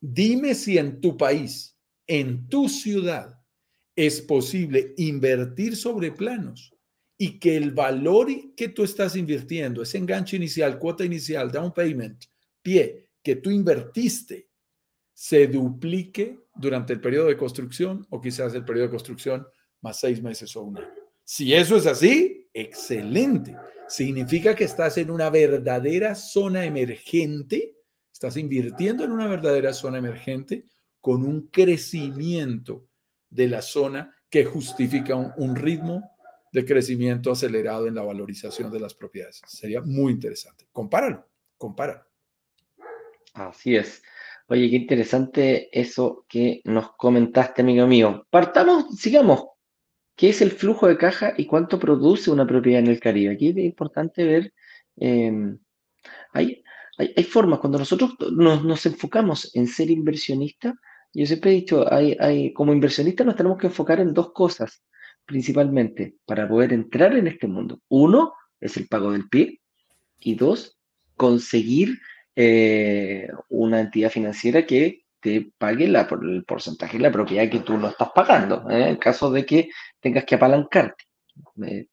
[0.00, 3.35] Dime si en tu país, en tu ciudad,
[3.96, 6.72] es posible invertir sobre planos
[7.18, 12.24] y que el valor que tú estás invirtiendo, ese enganche inicial, cuota inicial, down payment,
[12.60, 14.50] pie, que tú invertiste,
[15.14, 19.46] se duplique durante el periodo de construcción o quizás el periodo de construcción
[19.80, 20.92] más seis meses o un año.
[21.24, 23.56] Si eso es así, excelente.
[23.88, 27.76] Significa que estás en una verdadera zona emergente,
[28.12, 30.66] estás invirtiendo en una verdadera zona emergente
[31.00, 32.86] con un crecimiento
[33.30, 36.10] de la zona que justifica un, ritmo
[36.52, 39.42] de crecimiento acelerado en la valorización de las propiedades.
[39.46, 40.66] Sería muy interesante.
[40.72, 42.04] Compáralo, compáralo.
[43.34, 44.02] Así es.
[44.48, 48.26] Oye, qué interesante eso que nos comentaste, amigo mío.
[48.30, 49.46] Partamos, sigamos.
[50.14, 53.34] ¿Qué es el flujo de caja y cuánto produce una propiedad en el Caribe?
[53.34, 54.54] Aquí es importante ver,
[54.96, 55.58] em,
[56.32, 56.62] hay,
[56.98, 60.74] hay, formas, cuando nosotros nos, nos enfocamos en ser inversionistas,
[61.12, 64.82] yo siempre he dicho, hay, hay, como inversionistas nos tenemos que enfocar en dos cosas,
[65.24, 67.80] principalmente, para poder entrar en este mundo.
[67.88, 69.60] Uno es el pago del pie
[70.20, 70.78] y dos,
[71.16, 71.98] conseguir
[72.34, 77.76] eh, una entidad financiera que te pague la, el porcentaje de la propiedad que tú
[77.78, 78.90] no estás pagando, ¿eh?
[78.90, 81.04] en caso de que tengas que apalancarte.
[81.66, 81.86] Eh,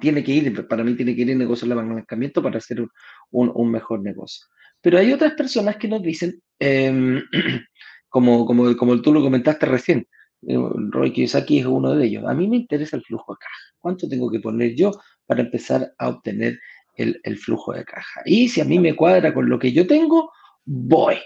[0.00, 2.90] tiene que ir, para mí tiene que ir el negocio de apalancamiento para hacer un,
[3.30, 4.46] un, mejor negocio.
[4.80, 7.22] Pero hay otras personas que nos dicen, em,
[8.14, 10.06] como, como, como tú lo comentaste recién,
[10.46, 10.56] eh,
[10.90, 12.24] Roy Kiyosaki es uno de ellos.
[12.28, 13.74] A mí me interesa el flujo de caja.
[13.80, 14.92] ¿Cuánto tengo que poner yo
[15.26, 16.60] para empezar a obtener
[16.96, 18.20] el, flujo de caja?
[18.24, 20.30] Y si a mí me cuadra con lo que yo tengo,
[20.64, 21.16] voy.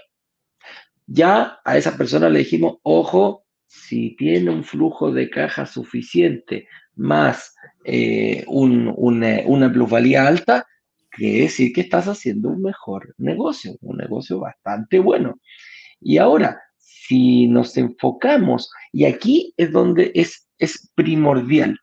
[1.05, 7.53] Ya a esa persona le dijimos, ojo, si tiene un flujo de caja suficiente más
[7.85, 8.95] eh, una,
[9.45, 10.65] una plusvalía alta,
[11.11, 15.39] quiere decir que estás haciendo un mejor negocio, un negocio bastante bueno.
[16.01, 16.59] Y ahora,
[17.09, 21.79] si nos enfocamos, y aquí es donde es, es primordial,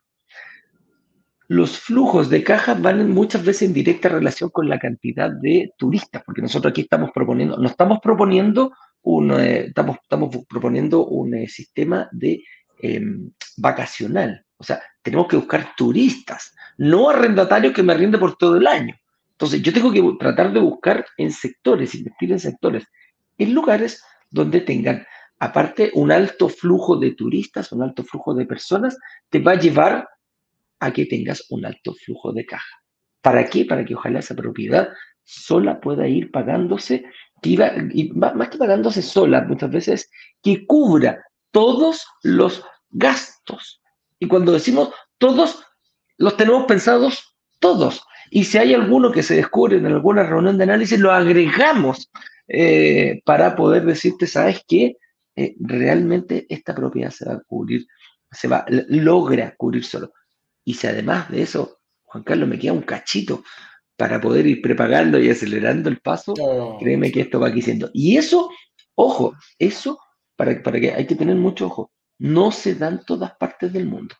[1.49, 6.23] los flujos de caja van muchas veces en directa relación con la cantidad de turistas,
[6.25, 11.49] porque nosotros aquí estamos proponiendo, no estamos proponiendo un, eh, estamos, estamos proponiendo un eh,
[11.49, 12.41] sistema de
[12.81, 14.45] em, vacacional.
[14.57, 18.95] O sea, tenemos que buscar turistas, no arrendatarios que me arriende por todo el año.
[19.31, 22.85] Entonces, yo tengo que tratar de buscar en sectores, invertir en sectores,
[23.37, 25.05] en lugares donde tengan
[25.39, 28.97] aparte, un alto flujo de turistas, un alto flujo de personas,
[29.29, 30.07] te va a llevar
[30.79, 32.81] a que tengas un alto flujo de caja.
[33.21, 33.65] ¿Para qué?
[33.65, 34.89] Para que ojalá esa propiedad
[35.23, 37.05] sola pueda ir pagándose,
[37.43, 37.57] y
[38.13, 40.09] más que pagándose sola, muchas veces,
[40.41, 43.81] que cubra todos los gastos.
[44.19, 45.63] Y cuando decimos todos,
[46.17, 48.03] los tenemos pensados todos.
[48.29, 52.09] Y si hay alguno que se descubre en alguna reunión de análisis, lo agregamos
[52.47, 54.97] eh, para poder decirte, ¿sabes qué?
[55.39, 57.85] Eh, realmente esta propiedad se va a cubrir,
[58.31, 60.11] se va, logra cubrir solo.
[60.65, 63.43] Y si además de eso, Juan Carlos, me queda un cachito
[63.95, 66.33] para poder ir prepagando y acelerando el paso,
[66.79, 67.91] créeme que esto va aquí siendo.
[67.93, 68.49] Y eso,
[68.95, 69.99] ojo, eso,
[70.35, 73.85] para, para que hay que tener mucho ojo, no se da en todas partes del
[73.85, 74.15] mundo.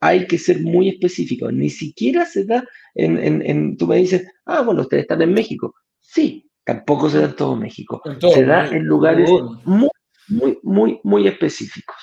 [0.00, 1.50] Hay que ser muy específico.
[1.52, 2.64] Ni siquiera se da
[2.96, 5.76] en, en, en tú me dices, ah, bueno, ustedes están en México.
[6.00, 8.02] Sí, tampoco se da en todo México.
[8.20, 9.30] se da en lugares
[9.64, 9.88] muy
[10.28, 11.96] muy, muy, muy específicos.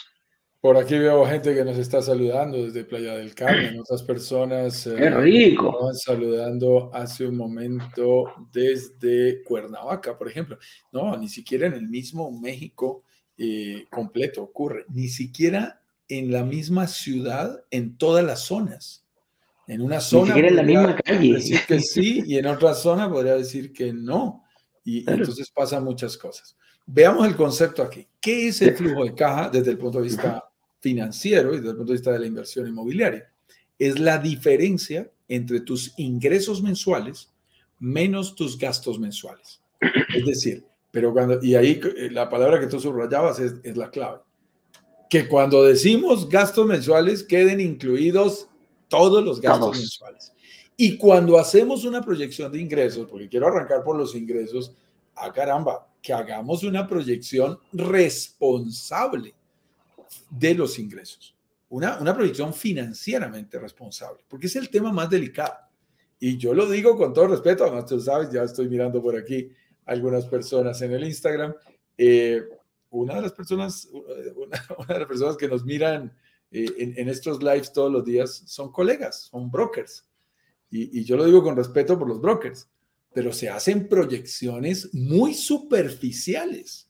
[0.62, 4.94] Por aquí veo gente que nos está saludando desde Playa del Carmen, otras personas eh,
[4.96, 5.72] ¡Qué rico!
[5.72, 10.60] estaban saludando hace un momento desde Cuernavaca, por ejemplo.
[10.92, 13.04] No, ni siquiera en el mismo México
[13.38, 19.04] eh, completo ocurre, ni siquiera en la misma ciudad, en todas las zonas.
[19.66, 20.24] En una zona.
[20.24, 21.34] Ni siquiera en la misma calle.
[21.34, 24.44] Decir que sí, y en otra zona podría decir que no.
[24.84, 26.56] Y entonces pasan muchas cosas.
[26.86, 28.08] Veamos el concepto aquí.
[28.20, 30.44] ¿Qué es el flujo de caja desde el punto de vista
[30.80, 33.32] financiero y desde el punto de vista de la inversión inmobiliaria?
[33.80, 37.32] Es la diferencia entre tus ingresos mensuales
[37.80, 39.60] menos tus gastos mensuales.
[40.16, 43.90] Es decir, pero cuando, y ahí eh, la palabra que tú subrayabas es, es la
[43.90, 44.20] clave,
[45.10, 48.48] que cuando decimos gastos mensuales queden incluidos
[48.88, 50.32] todos los gastos mensuales.
[50.78, 54.76] Y cuando hacemos una proyección de ingresos, porque quiero arrancar por los ingresos,
[55.16, 59.34] ah, caramba, que hagamos una proyección responsable
[60.30, 61.36] de los ingresos,
[61.70, 65.56] una, una proyección financieramente responsable, porque es el tema más delicado.
[66.20, 69.52] Y yo lo digo con todo respeto, además tú sabes, ya estoy mirando por aquí
[69.86, 71.54] algunas personas en el Instagram.
[71.98, 72.44] Eh,
[72.92, 73.88] una de las personas,
[74.36, 76.16] una, de las personas que nos miran
[76.52, 80.06] eh, en, estos lives todos los días son colegas, son brokers.
[80.70, 82.70] Y, yo lo digo con respeto por los brokers
[83.14, 86.88] pero se hacen proyecciones muy superficiales.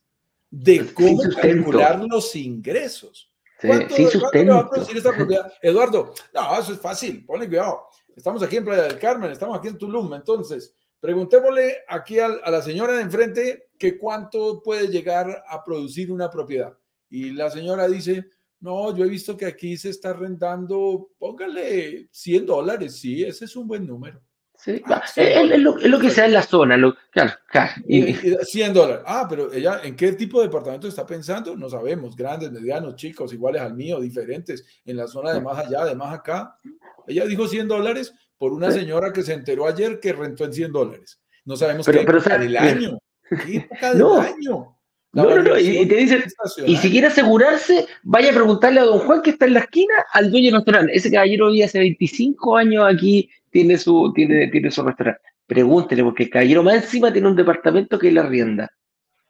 [0.49, 3.31] de cómo calcular los ingresos.
[3.62, 5.53] ¿Cuánto, sí, ¿cuánto va a producir esta propiedad?
[5.62, 7.84] Eduardo, no, eso es fácil, ponle cuidado.
[8.15, 12.51] Estamos aquí en Playa del Carmen, estamos aquí en Tulum, entonces preguntémosle aquí a, a
[12.51, 16.77] la señora de enfrente que cuánto puede llegar a producir una propiedad.
[17.10, 18.25] Y la señora dice,
[18.60, 23.55] no, yo he visto que aquí se está rentando, póngale 100 dólares, sí, ese es
[23.55, 24.21] un buen número.
[24.63, 27.71] Sí, ah, es, lo, que sea en la zona, lo, claro, claro.
[27.88, 29.04] Y, 100 dólares.
[29.08, 31.56] Ah, pero ella, ¿en qué tipo de departamento está pensando?
[31.56, 35.86] No sabemos, grandes, medianos, chicos, iguales al mío, diferentes, en la zona de más allá,
[35.86, 36.60] de más acá.
[37.08, 40.71] Ella dijo 100 dólares por una señora que se enteró ayer que rentó en 100
[40.71, 41.19] dólares.
[41.43, 43.00] No sabemos qué época del año.
[43.30, 44.78] ¿Qué época del año?
[45.13, 46.24] No, no, no, y, te dicen,
[46.65, 49.93] y si quiere asegurarse, vaya a preguntarle a don Juan que está en la esquina
[50.13, 50.95] al dueño del restaurante.
[50.95, 55.21] Ese caballero vive hace 25 años aquí, tiene su, tiene, tiene su restaurante.
[55.45, 58.71] Pregúntele, porque el caballero más encima tiene un departamento que le arrienda.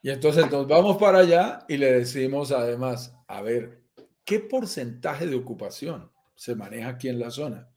[0.04, 3.82] Y entonces nos vamos para allá y le decimos además, a ver,
[4.24, 7.68] ¿qué porcentaje de ocupación se maneja aquí en la zona?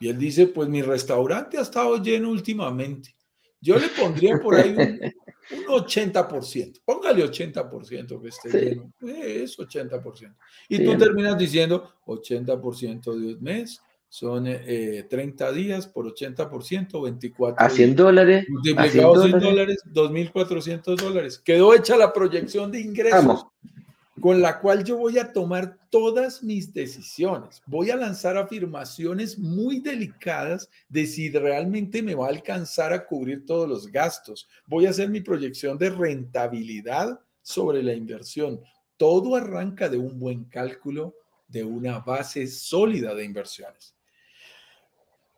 [0.00, 3.14] Y él dice, pues mi restaurante ha estado lleno últimamente.
[3.60, 4.78] Yo le pondría por ahí un,
[5.68, 10.36] un 80%, póngale 80% que esté lleno, es 80%.
[10.68, 17.56] Y tú terminas diciendo 80% de un mes, son 30 eh, días por 80%, 24
[17.58, 18.46] a 100 dólares.
[18.48, 21.38] Multiplicado 100 dólares, 2.400 dólares.
[21.44, 23.24] Quedó hecha la proyección de ingresos.
[23.24, 23.46] Vamos
[24.20, 27.62] con la cual yo voy a tomar todas mis decisiones.
[27.66, 33.46] Voy a lanzar afirmaciones muy delicadas de si realmente me va a alcanzar a cubrir
[33.46, 34.48] todos los gastos.
[34.66, 38.60] Voy a hacer mi proyección de rentabilidad sobre la inversión.
[38.96, 41.14] Todo arranca de un buen cálculo,
[41.46, 43.94] de una base sólida de inversiones.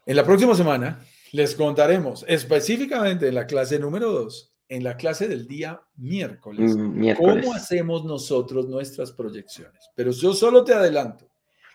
[0.07, 5.27] En la próxima semana les contaremos específicamente en la clase número 2 en la clase
[5.27, 9.91] del día miércoles, mm, cómo hacemos nosotros nuestras proyecciones.
[9.97, 11.29] Pero yo solo te adelanto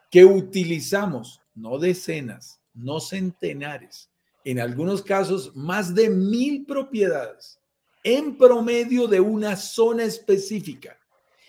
[0.09, 4.09] que utilizamos no decenas, no centenares,
[4.45, 7.59] en algunos casos más de mil propiedades
[8.01, 10.97] en promedio de una zona específica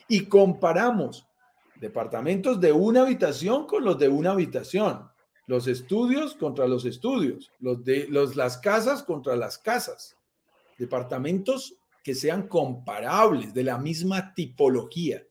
[0.09, 1.29] y comparamos
[1.79, 5.09] departamentos de una habitación con los de una habitación,
[5.47, 10.17] los estudios contra los estudios, los de los, las casas contra las casas
[10.79, 15.25] departamentos que sean comparables, de la misma tipología.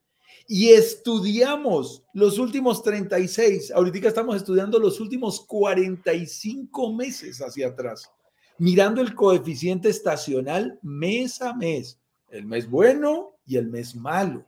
[0.48, 8.12] Y estudiamos los últimos 36, ahorita estamos estudiando los últimos 45 meses hacia atrás,
[8.58, 12.00] mirando el coeficiente estacional mes a mes,
[12.30, 14.46] el mes bueno y el mes malo.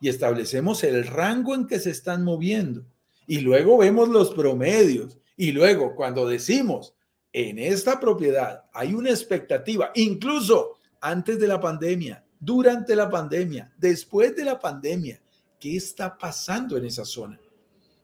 [0.00, 2.84] Y establecemos el rango en que se están moviendo.
[3.26, 5.18] Y luego vemos los promedios.
[5.36, 6.94] Y luego cuando decimos,
[7.32, 14.34] en esta propiedad hay una expectativa, incluso antes de la pandemia, durante la pandemia, después
[14.34, 15.20] de la pandemia,
[15.58, 17.40] ¿qué está pasando en esa zona?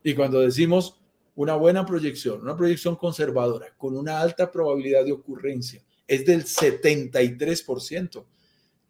[0.02, 1.00] Y cuando decimos
[1.35, 8.24] una buena proyección, una proyección conservadora, con una alta probabilidad de ocurrencia, es del 73%.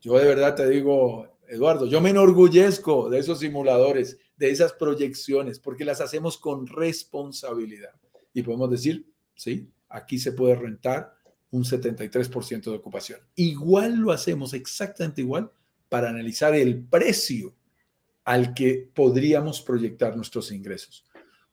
[0.00, 5.60] Yo de verdad te digo, Eduardo, yo me enorgullezco de esos simuladores, de esas proyecciones,
[5.60, 7.92] porque las hacemos con responsabilidad.
[8.34, 11.14] Y podemos decir, sí, aquí se puede rentar
[11.52, 13.20] un 73% de ocupación.
[13.36, 15.52] Igual lo hacemos exactamente igual
[15.88, 17.54] para analizar el precio
[18.24, 21.04] al que podríamos proyectar nuestros ingresos.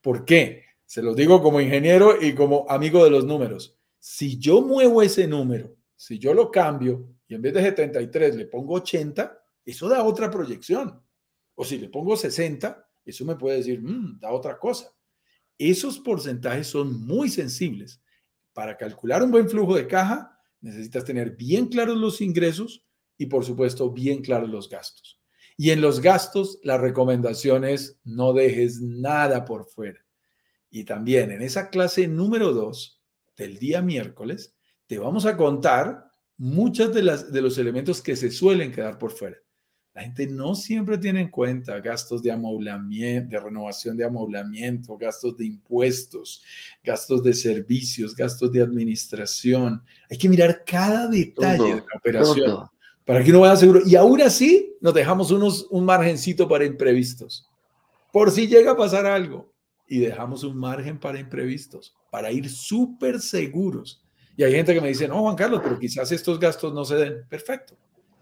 [0.01, 0.63] ¿Por qué?
[0.83, 3.77] Se los digo como ingeniero y como amigo de los números.
[3.99, 8.47] Si yo muevo ese número, si yo lo cambio y en vez de 73 le
[8.47, 10.99] pongo 80, eso da otra proyección.
[11.61, 14.93] O si le pongo 60, eso me puede decir, mm, da otra cosa.
[15.57, 18.01] Esos porcentajes son muy sensibles
[18.53, 22.85] para calcular un buen flujo de caja, necesitas tener bien claros los ingresos
[23.17, 25.19] y, por supuesto, bien claros los gastos.
[25.57, 29.99] Y en los gastos, la recomendación es no dejes nada por fuera.
[30.69, 33.01] Y también en esa clase número 2
[33.35, 34.55] del día miércoles,
[34.87, 39.35] te vamos a contar muchos de, de los elementos que se suelen quedar por fuera.
[39.99, 45.35] La gente no siempre tiene en cuenta gastos de amoblamiento, de renovación de amoblamiento, gastos
[45.35, 46.41] de impuestos,
[46.81, 49.83] gastos de servicios, gastos de administración.
[50.09, 52.69] Hay que mirar cada detalle de la operación
[53.03, 53.81] para que uno vaya seguro.
[53.85, 57.49] Y aún así nos dejamos unos, un margencito para imprevistos.
[58.13, 59.51] Por si llega a pasar algo.
[59.85, 64.01] Y dejamos un margen para imprevistos, para ir súper seguros.
[64.37, 66.95] Y hay gente que me dice, no, Juan Carlos, pero quizás estos gastos no se
[66.95, 67.25] den.
[67.27, 67.75] Perfecto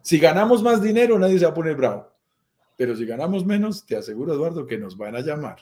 [0.08, 2.10] si ganamos más dinero, nadie se va a poner bravo.
[2.78, 5.58] Pero si ganamos menos, te aseguro, Eduardo, que nos van a llamar.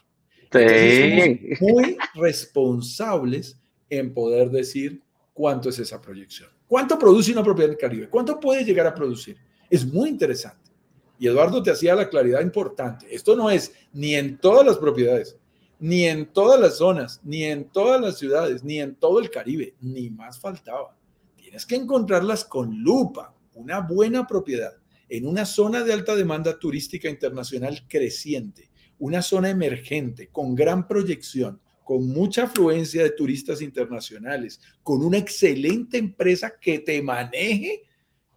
[0.51, 1.49] Sí.
[1.61, 5.01] muy responsables en poder decir
[5.33, 6.47] cuánto es esa proyección.
[6.67, 8.07] ¿Cuánto produce una propiedad del Caribe?
[8.07, 9.35] ¿Cuánto puede llegar a producir?
[9.67, 10.69] Es muy interesante.
[11.17, 13.07] Y Eduardo te hacía la claridad importante.
[13.09, 15.39] Esto no es ni en todas las propiedades,
[15.79, 19.73] ni en todas las zonas, ni en todas las ciudades, ni en todo el Caribe,
[19.81, 20.95] ni más faltaba.
[21.35, 24.73] Tienes que encontrarlas con lupa, una buena propiedad
[25.09, 31.59] en una zona de alta demanda turística internacional creciente, una zona emergente con gran proyección,
[31.83, 37.83] con mucha afluencia de turistas internacionales, con una excelente empresa que te maneje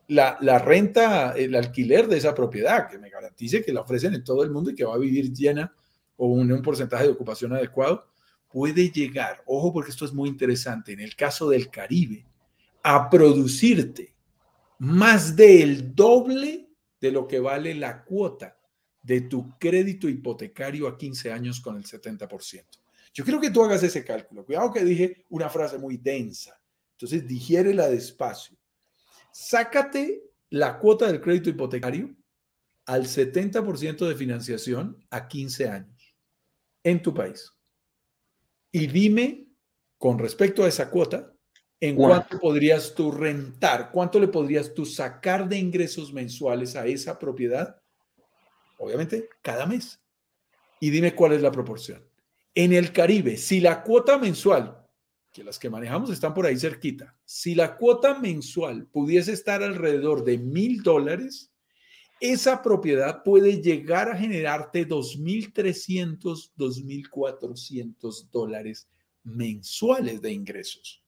[0.08, 4.42] la, renta, el alquiler de esa propiedad, que me garantice que la ofrecen en todo
[4.42, 5.72] el mundo y que va a vivir llena
[6.16, 8.06] o en un porcentaje de ocupación adecuado,
[8.50, 12.26] puede llegar, ojo porque esto es muy interesante, en el caso del Caribe,
[12.82, 14.14] a producirte
[14.78, 16.70] más del doble
[17.00, 18.58] de lo que vale la cuota
[19.02, 22.64] de tu crédito hipotecario a 15 años con el 70%.
[23.14, 24.44] Yo quiero que tú hagas ese cálculo.
[24.44, 26.60] Cuidado que dije una frase muy densa.
[26.92, 28.56] Entonces, digiérela despacio.
[29.32, 32.14] Sácate la cuota del crédito hipotecario
[32.86, 36.16] al 70% de financiación a 15 años
[36.82, 37.52] en tu país.
[38.72, 39.46] Y dime,
[39.96, 41.32] con respecto a esa cuota,
[41.80, 47.18] en cuánto podrías tú rentar, cuánto le podrías tú sacar de ingresos mensuales a esa
[47.18, 47.80] propiedad,
[48.78, 50.00] obviamente, cada mes.
[50.80, 52.04] Y dime cuál es la proporción.
[52.54, 54.84] En el Caribe, si la cuota mensual,
[55.32, 60.24] que las que manejamos están por ahí cerquita, si la cuota mensual pudiese estar alrededor
[60.24, 61.52] de mil dólares,
[62.20, 68.88] esa propiedad puede llegar a generarte 2.300, 2.400 dólares
[69.22, 71.04] mensuales de ingresos.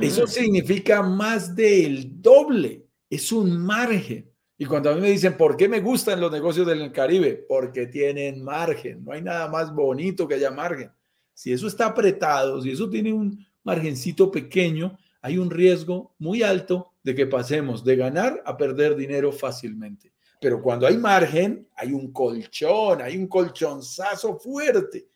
[0.00, 0.28] Eso mm.
[0.28, 2.86] significa más del doble.
[3.08, 4.30] Es un margen.
[4.56, 7.44] Y cuando a mí me dicen, ¿por qué me gustan los negocios del Caribe?
[7.48, 9.04] Porque tienen margen.
[9.04, 10.90] No hay nada más bonito que haya margen.
[11.32, 16.94] Si eso está apretado, si eso tiene un margencito pequeño, hay un riesgo muy alto
[17.02, 20.12] de que pasemos de ganar a perder dinero fácilmente.
[20.40, 25.08] Pero cuando hay margen, hay un colchón, hay un colchonzazo fuerte,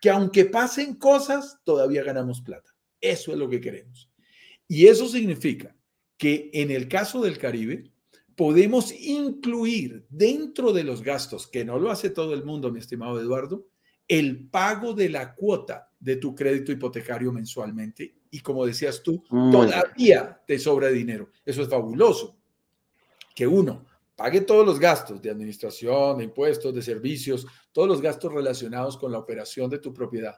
[0.00, 2.70] que aunque pasen cosas, todavía ganamos plata.
[3.00, 4.10] Eso es lo que queremos.
[4.68, 5.74] Y eso significa
[6.16, 7.90] que en el caso del Caribe,
[8.36, 13.20] podemos incluir dentro de los gastos, que no lo hace todo el mundo, mi estimado
[13.20, 13.66] Eduardo,
[14.06, 18.16] el pago de la cuota de tu crédito hipotecario mensualmente.
[18.30, 21.30] Y como decías tú, todavía te sobra dinero.
[21.44, 22.38] Eso es fabuloso.
[23.34, 23.86] Que uno
[24.16, 29.12] pague todos los gastos de administración, de impuestos, de servicios, todos los gastos relacionados con
[29.12, 30.36] la operación de tu propiedad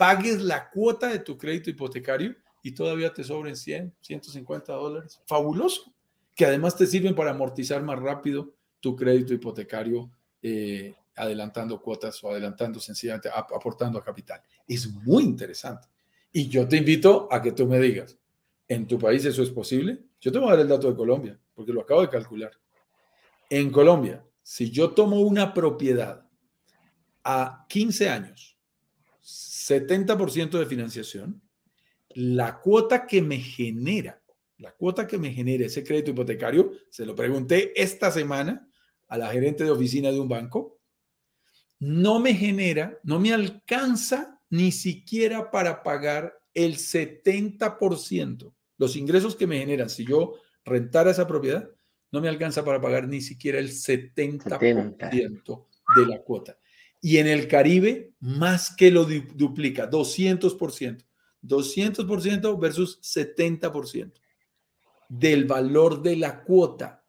[0.00, 5.20] pagues la cuota de tu crédito hipotecario y todavía te sobren 100, 150 dólares.
[5.26, 5.92] Fabuloso.
[6.34, 10.10] Que además te sirven para amortizar más rápido tu crédito hipotecario
[10.42, 14.40] eh, adelantando cuotas o adelantando sencillamente, aportando a capital.
[14.66, 15.86] Es muy interesante.
[16.32, 18.16] Y yo te invito a que tú me digas,
[18.68, 20.02] ¿en tu país eso es posible?
[20.18, 22.52] Yo te voy a dar el dato de Colombia, porque lo acabo de calcular.
[23.50, 26.26] En Colombia, si yo tomo una propiedad
[27.22, 28.56] a 15 años
[29.70, 31.40] 70% de financiación,
[32.10, 34.20] la cuota que me genera,
[34.58, 38.68] la cuota que me genera ese crédito hipotecario, se lo pregunté esta semana
[39.08, 40.80] a la gerente de oficina de un banco,
[41.78, 48.52] no me genera, no me alcanza ni siquiera para pagar el 70%.
[48.76, 51.70] Los ingresos que me generan, si yo rentara esa propiedad,
[52.10, 55.66] no me alcanza para pagar ni siquiera el 70%,
[55.96, 56.58] de la cuota
[57.00, 61.04] y en el Caribe más que lo duplica, 200%.
[61.42, 64.12] 200% versus 70%
[65.08, 67.04] del valor de la cuota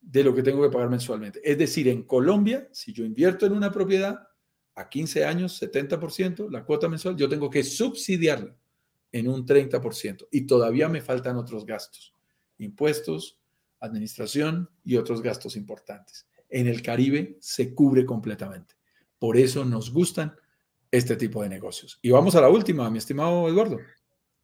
[0.00, 1.40] de lo que tengo que pagar mensualmente.
[1.42, 4.28] Es decir, en Colombia, si yo invierto en una propiedad
[4.74, 8.56] a 15 años, 70%, la cuota mensual, yo tengo que subsidiarla
[9.12, 12.14] en un 30% y todavía me faltan otros gastos,
[12.58, 13.40] impuestos,
[13.80, 16.28] administración y otros gastos importantes.
[16.48, 18.79] En el Caribe se cubre completamente.
[19.20, 20.34] Por eso nos gustan
[20.90, 22.00] este tipo de negocios.
[22.02, 23.78] Y vamos a la última, mi estimado Eduardo.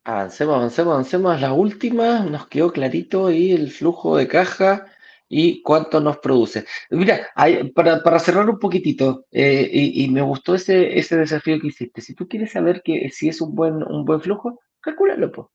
[0.04, 1.40] Avancemos, avancemos, avancemos.
[1.40, 4.86] La última nos quedó clarito y el flujo de caja
[5.28, 6.66] y cuánto nos produce.
[6.90, 7.26] Mira,
[7.74, 12.00] para, cerrar un poquitito, eh, y, me gustó ese, ese desafío que hiciste.
[12.00, 15.48] Si tú quieres saber que si es un buen, un buen flujo, calcúlalo, pues.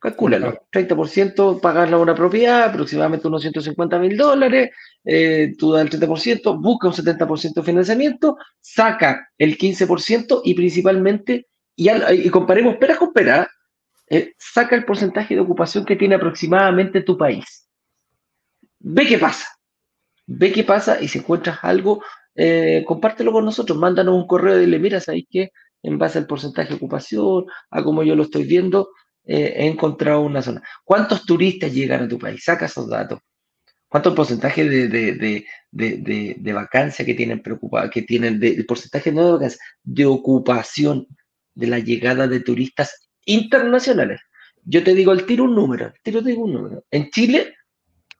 [0.00, 4.70] Calcúlalo, 30% pagarla a una propiedad, aproximadamente unos 150 mil dólares,
[5.04, 11.48] eh, tú das el 30%, busca un 70% de financiamiento, saca el 15% y principalmente,
[11.76, 13.46] y, comparemos pera con pera,
[14.08, 17.68] eh, saca el porcentaje de ocupación que tiene aproximadamente tu país.
[18.78, 19.48] Ve qué pasa,
[20.26, 22.02] ve qué pasa y si encuentras algo,
[22.34, 25.50] eh, compártelo con nosotros, mándanos un correo y dile, mira, ¿sabes qué?
[25.82, 28.88] En base al porcentaje de ocupación, a cómo yo lo estoy viendo,
[29.24, 30.62] he encontrado una zona.
[30.84, 32.42] ¿Cuántos turistas llegan a tu país?
[32.44, 33.20] Saca esos datos.
[33.90, 39.26] ¿Cuánto porcentaje de, de, de, de, vacancia que tienen preocupada, que tienen, de, porcentaje no
[39.26, 41.08] de vacancia, de ocupación
[41.54, 44.20] de la llegada de turistas internacionales?
[44.64, 46.84] Yo te digo el tiro un número, tiro digo un número.
[46.92, 47.54] En Chile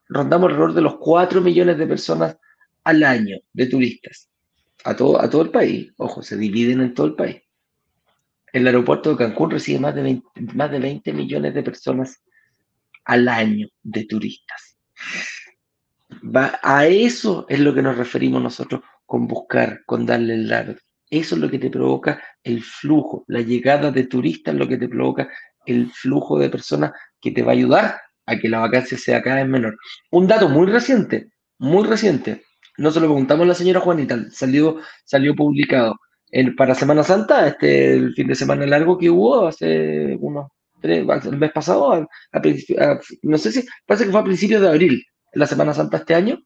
[0.08, 2.36] rondamos alrededor de los 4 millones de personas
[2.82, 4.28] al año de turistas.
[4.82, 7.42] A todo, a todo el país, ojo, se dividen en todo el país.
[8.52, 10.22] El aeropuerto de Cancún recibe más de
[10.54, 12.20] más de 20 millones de personas
[13.04, 14.76] al año de turistas.
[16.24, 20.74] Va, a eso es lo que nos referimos nosotros con buscar, con darle el largo.
[21.08, 24.88] Eso es lo que te provoca el flujo, la llegada de turistas, lo que te
[24.88, 25.28] provoca
[25.66, 29.36] el flujo de personas que te va a ayudar a que la vacancia sea cada
[29.36, 29.76] vez menor.
[30.10, 32.42] Un dato muy reciente, muy reciente,
[32.78, 35.96] no se lo preguntamos a la señora Juanita, salió, salió publicado
[36.56, 40.50] para Semana Santa, este el fin de semana largo que hubo hace unos
[40.80, 42.08] tres, el mes pasado,
[43.22, 45.04] no sé si, parece que fue a principios de abril,
[45.34, 46.42] la Semana Santa este año,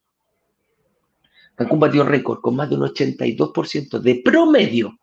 [1.57, 4.99] Cancún batió récord con más de un 82% de promedio.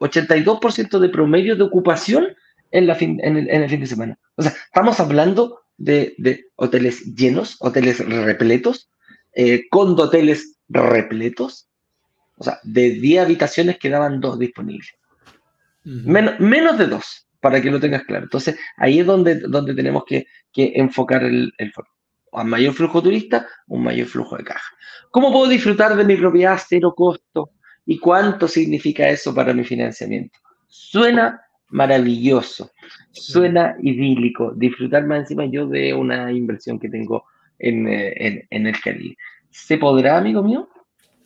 [0.00, 2.26] 82% de promedio de ocupación
[2.70, 4.18] en, la fin, en, el, fin de semana.
[4.36, 8.90] O sea, estamos hablando de, hoteles llenos, hoteles repletos,
[9.34, 11.68] eh, con hoteles repletos.
[12.36, 14.92] O sea, de 10 habitaciones quedaban dos disponibles.
[15.84, 18.24] menos de dos, para que lo tengas claro.
[18.24, 21.88] Entonces, ahí es donde, donde tenemos que, enfocar el, el foro
[22.32, 24.74] a mayor flujo turista, un mayor flujo de caja.
[25.10, 27.52] ¿Cómo puedo disfrutar de mi propiedad a cero costo?
[27.86, 30.38] ¿Y cuánto significa eso para mi financiamiento?
[30.66, 32.70] Suena maravilloso,
[33.10, 37.24] suena idílico, disfrutar más encima yo de una inversión que tengo
[37.58, 39.16] en, eh, en el Caribe.
[39.50, 40.68] ¿Se podrá, amigo mío?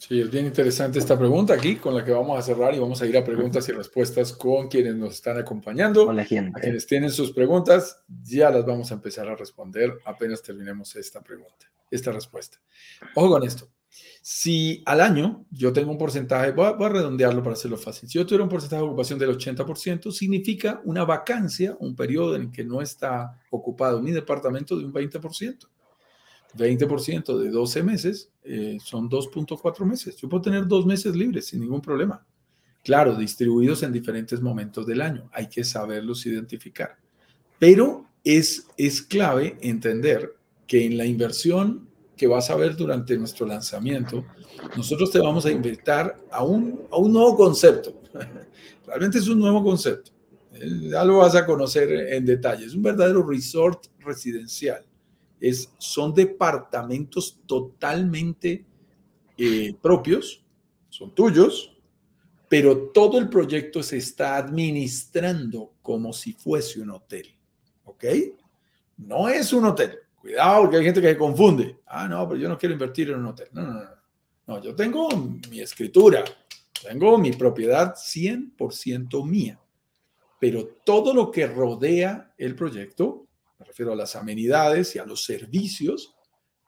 [0.01, 3.03] Sí, es bien interesante esta pregunta aquí con la que vamos a cerrar y vamos
[3.03, 6.07] a ir a preguntas y respuestas con quienes nos están acompañando.
[6.07, 6.59] Con la gente.
[6.59, 11.21] A quienes tienen sus preguntas, ya las vamos a empezar a responder apenas terminemos esta
[11.21, 12.59] pregunta, esta respuesta.
[13.15, 13.69] Ojo con esto.
[14.23, 18.09] Si al año yo tengo un porcentaje, voy a, voy a redondearlo para hacerlo fácil.
[18.09, 22.43] Si yo tuviera un porcentaje de ocupación del 80%, significa una vacancia, un periodo en
[22.43, 25.69] el que no está ocupado mi departamento de un 20%.
[26.57, 30.17] 20% de 12 meses eh, son 2.4 meses.
[30.17, 32.25] Yo puedo tener dos meses libres sin ningún problema.
[32.83, 35.29] Claro, distribuidos en diferentes momentos del año.
[35.33, 36.97] Hay que saberlos identificar.
[37.59, 40.35] Pero es, es clave entender
[40.67, 44.25] que en la inversión que vas a ver durante nuestro lanzamiento,
[44.77, 48.01] nosotros te vamos a invitar a un, a un nuevo concepto.
[48.87, 50.11] Realmente es un nuevo concepto.
[50.83, 52.67] Ya lo vas a conocer en detalle.
[52.67, 54.85] Es un verdadero resort residencial
[55.41, 58.65] es, son departamentos totalmente
[59.37, 60.45] eh, propios,
[60.89, 61.77] son tuyos,
[62.49, 67.35] pero todo el proyecto se está administrando como si fuese un hotel.
[67.85, 68.05] ¿Ok?
[68.99, 69.99] No es un hotel.
[70.21, 71.79] Cuidado, porque hay gente que se confunde.
[71.87, 73.49] Ah, no, pero yo no quiero invertir en un hotel.
[73.53, 74.01] No, no, no.
[74.51, 75.09] No, yo tengo
[75.49, 76.25] mi escritura,
[76.83, 79.61] tengo mi propiedad 100% mía,
[80.41, 83.29] pero todo lo que rodea el proyecto
[83.61, 86.15] me refiero a las amenidades y a los servicios,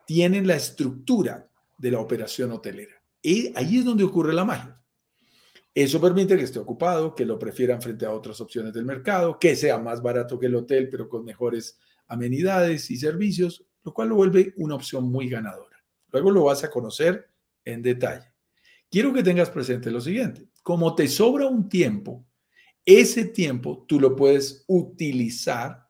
[0.07, 3.03] tienen la estructura de la operación hotelera.
[3.23, 4.79] Y ahí es donde ocurre la magia.
[5.75, 9.57] Eso permite que esté ocupado, que lo prefieran frente a otras opciones del mercado, que
[9.57, 11.79] sea más barato que el hotel, pero con mejores
[12.09, 15.83] amenidades y servicios, lo cual lo vuelve una opción muy ganadora.
[16.11, 17.31] Luego lo vas a conocer
[17.65, 18.31] en detalle.
[18.91, 20.47] Quiero que tengas presente lo siguiente.
[20.63, 22.27] Como te sobra un tiempo,
[22.85, 25.82] ese tiempo tú lo puedes utilizar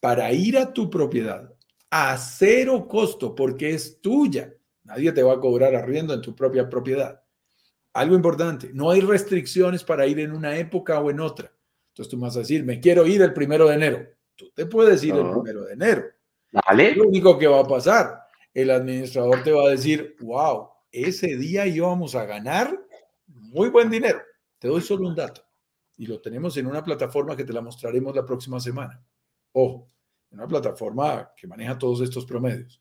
[0.00, 1.52] para ir a tu propiedad
[1.90, 4.54] a cero costo porque es tuya.
[4.84, 7.22] Nadie te va a cobrar arriendo en tu propia propiedad.
[7.94, 11.52] Algo importante, no hay restricciones para ir en una época o en otra.
[11.88, 14.06] Entonces tú vas a decir, me quiero ir el primero de enero.
[14.36, 16.04] Tú te puedes ir el primero de enero.
[16.52, 16.94] Dale.
[16.94, 18.22] Lo único que va a pasar,
[18.54, 22.78] el administrador te va a decir, wow, ese día íbamos a ganar
[23.26, 24.20] muy buen dinero.
[24.58, 25.42] Te doy solo un dato
[25.96, 29.02] y lo tenemos en una plataforma que te la mostraremos la próxima semana.
[29.60, 29.90] Ojo,
[30.30, 32.80] una plataforma que maneja todos estos promedios.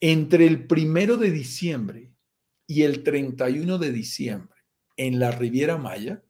[0.00, 2.10] Entre el primero de diciembre
[2.66, 4.58] y el 31 de diciembre
[4.96, 6.24] en la Riviera Maya,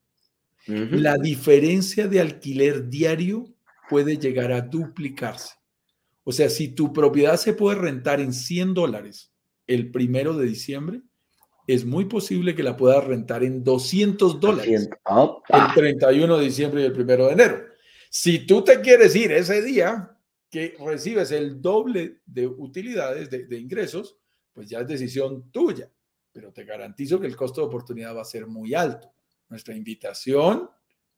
[0.67, 3.47] la diferencia de alquiler diario
[3.89, 5.55] puede llegar a duplicarse.
[6.25, 9.33] O sea, si tu propiedad se puede rentar en 100 dólares
[9.67, 11.01] el primero de diciembre,
[11.67, 14.91] es muy posible que la puedas rentar en 200 dólares
[15.49, 17.70] el 31 de diciembre y el primero de enero.
[18.13, 20.19] Si tú te quieres ir ese día
[20.51, 24.19] que recibes el doble de utilidades, de, ingresos,
[24.53, 25.89] pues ya es decisión tuya.
[26.33, 29.13] Pero te garantizo que el costo de oportunidad va a ser muy alto.
[29.49, 30.69] Nuestra invitación,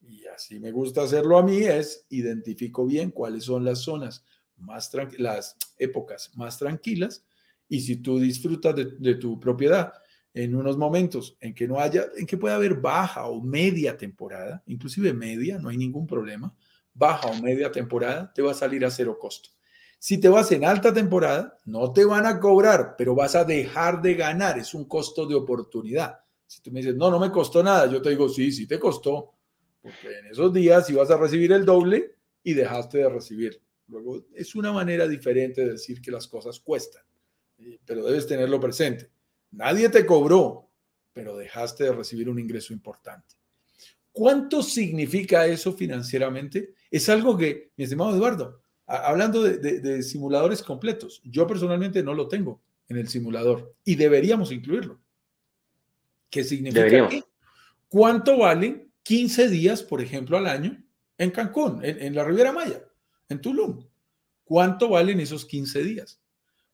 [0.02, 4.22] y así me gusta hacerlo a mí, es identifico bien cuáles son las zonas
[4.58, 7.24] más las épocas más tranquilas
[7.70, 9.94] Y si tú disfrutas de, tu propiedad
[10.34, 14.62] en unos momentos en que no haya, en que pueda haber baja o media temporada,
[14.66, 16.54] inclusive media, no hay ningún problema,
[16.94, 19.50] baja o media temporada, te va a salir a cero costo.
[19.98, 24.02] Si te vas en alta temporada, no te van a cobrar, pero vas a dejar
[24.02, 26.18] de ganar, es un costo de oportunidad.
[26.46, 28.78] Si tú me dices, no, no me costó nada, yo te digo, sí, sí te
[28.78, 29.34] costó,
[29.80, 33.62] porque en esos días ibas a recibir el doble y dejaste de recibir.
[33.86, 37.02] Luego, es una manera diferente de decir que las cosas cuestan
[37.84, 39.10] pero debes tenerlo presente.
[39.52, 40.70] Nadie te cobró,
[41.12, 43.36] pero dejaste de recibir un ingreso importante.
[44.10, 46.74] ¿Cuánto significa eso financieramente?
[46.92, 52.62] Es algo que, mi estimado Eduardo, hablando de, simuladores completos, yo personalmente no lo tengo
[52.88, 55.00] en el simulador y deberíamos incluirlo.
[56.30, 57.08] ¿Qué significa?
[57.88, 60.80] ¿Cuánto valen 15 días, por ejemplo, al año
[61.18, 62.84] en Cancún, en, en la Riviera Maya,
[63.28, 63.84] en Tulum?
[64.44, 66.22] ¿Cuánto valen esos 15 días?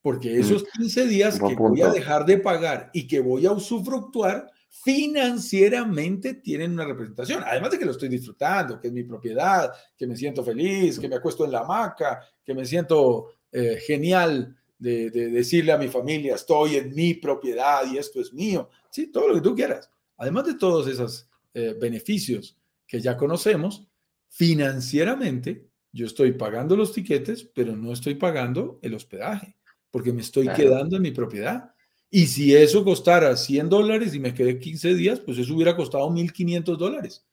[0.02, 3.52] porque mm, esos 15 días que voy a dejar de pagar y que voy a
[3.52, 7.42] usufructuar financieramente tienen una representación.
[7.44, 11.08] Además de que lo estoy disfrutando, que es mi propiedad, que me siento feliz, que
[11.08, 16.34] me acuesto en la hamaca, que me siento eh, genial de, decirle a mi familia,
[16.34, 18.70] estoy en mi propiedad y esto es mío.
[18.90, 19.90] Sí, todo lo que tú quieras.
[20.16, 22.56] Además de todos esos eh, beneficios
[22.86, 23.88] que ya conocemos,
[24.28, 29.58] financieramente yo estoy pagando los tiquetes, pero no estoy pagando el hospedaje
[29.90, 31.72] porque me estoy quedando en mi propiedad.
[32.10, 36.08] Y si eso costara 100 dólares y me quedé 15 días, pues eso hubiera costado
[36.10, 37.26] 1.500 dólares.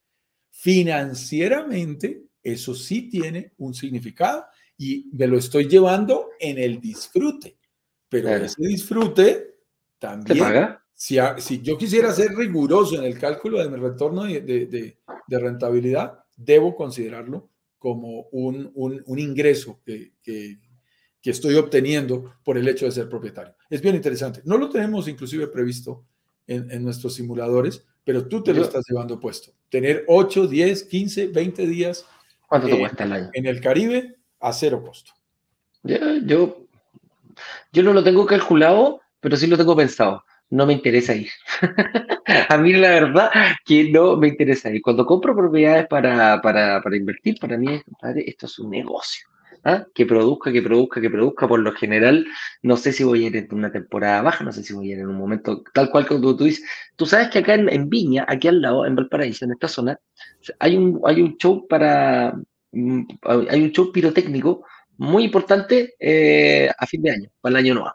[0.51, 4.45] Financieramente, eso sí tiene un significado
[4.77, 7.57] y me lo estoy llevando en el disfrute.
[8.09, 9.55] Pero ese disfrute
[9.97, 10.85] también, paga?
[10.93, 15.39] Si, si, yo quisiera ser riguroso en el cálculo de mi retorno de, de, de,
[15.39, 20.59] rentabilidad, debo considerarlo como un, un, un ingreso que, que,
[21.25, 23.55] que estoy obteniendo por el hecho de ser propietario.
[23.67, 24.41] Es bien interesante.
[24.45, 26.05] No lo tenemos inclusive previsto
[26.45, 29.51] en, nuestros simuladores, pero tú te lo estás llevando puesto.
[29.67, 32.05] Tener 8, 10, 15, 20 días
[32.47, 33.29] ¿Cuánto te cuesta el año?
[33.33, 35.13] en el Caribe a cero costo.
[35.81, 35.97] Yo,
[37.71, 40.23] yo, no lo tengo calculado, pero sí lo tengo pensado.
[40.51, 41.31] No me interesa ir.
[42.49, 43.31] a mí la verdad
[43.65, 44.79] que no me interesa ir.
[44.83, 47.81] Cuando compro propiedades para, para, para invertir, para mí,
[48.27, 49.27] esto es un negocio.
[49.65, 49.85] ¿Ah?
[49.93, 51.47] que produzca, que produzca, que produzca.
[51.47, 52.25] Por lo general,
[52.61, 54.93] no sé si voy a ir en una temporada baja, no sé si voy a
[54.93, 56.63] ir en un momento tal cual como tú, dices.
[56.95, 59.99] Tú sabes que acá en, Viña, aquí al lado, en Valparaíso, en esta zona,
[60.59, 62.33] hay un, hay un show para,
[62.71, 63.01] mm,
[63.49, 64.65] hay un show pirotécnico
[64.97, 67.91] muy importante eh, a fin de año, para el año nuevo.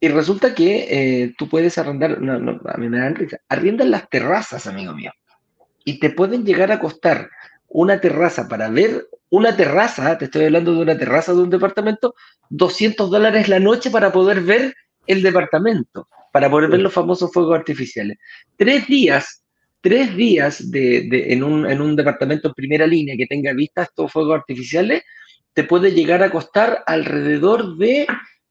[0.00, 4.66] Y resulta que eh, tú puedes arrendar, a mí me dan risa, arriendan las terrazas,
[4.66, 5.12] amigo mío.
[5.84, 7.30] Y te pueden llegar a costar
[7.68, 12.14] una terraza para ver una terraza, te estoy hablando de una terraza de un departamento,
[12.50, 14.74] 200 dólares la noche para poder ver
[15.06, 18.18] el departamento, para poder ver los famosos fuegos artificiales.
[18.56, 19.44] Tres días,
[19.80, 24.10] tres días de, en, un, en un departamento en primera línea que tenga vista estos
[24.10, 25.02] fuegos artificiales,
[25.52, 28.06] te puede llegar a costar alrededor de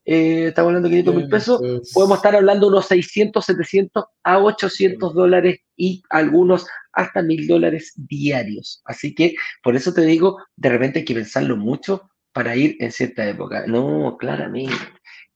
[0.10, 1.62] eh, estamos hablando de 500 mil pesos,
[1.94, 7.92] podemos estar hablando de unos 600, 700 a 800 dólares y algunos hasta mil dólares
[7.98, 8.82] diarios.
[8.86, 12.94] Así que por eso te digo, de repente hay que pensarlo mucho para ir en
[12.94, 13.66] cierta época.
[13.68, 14.76] No, claramente.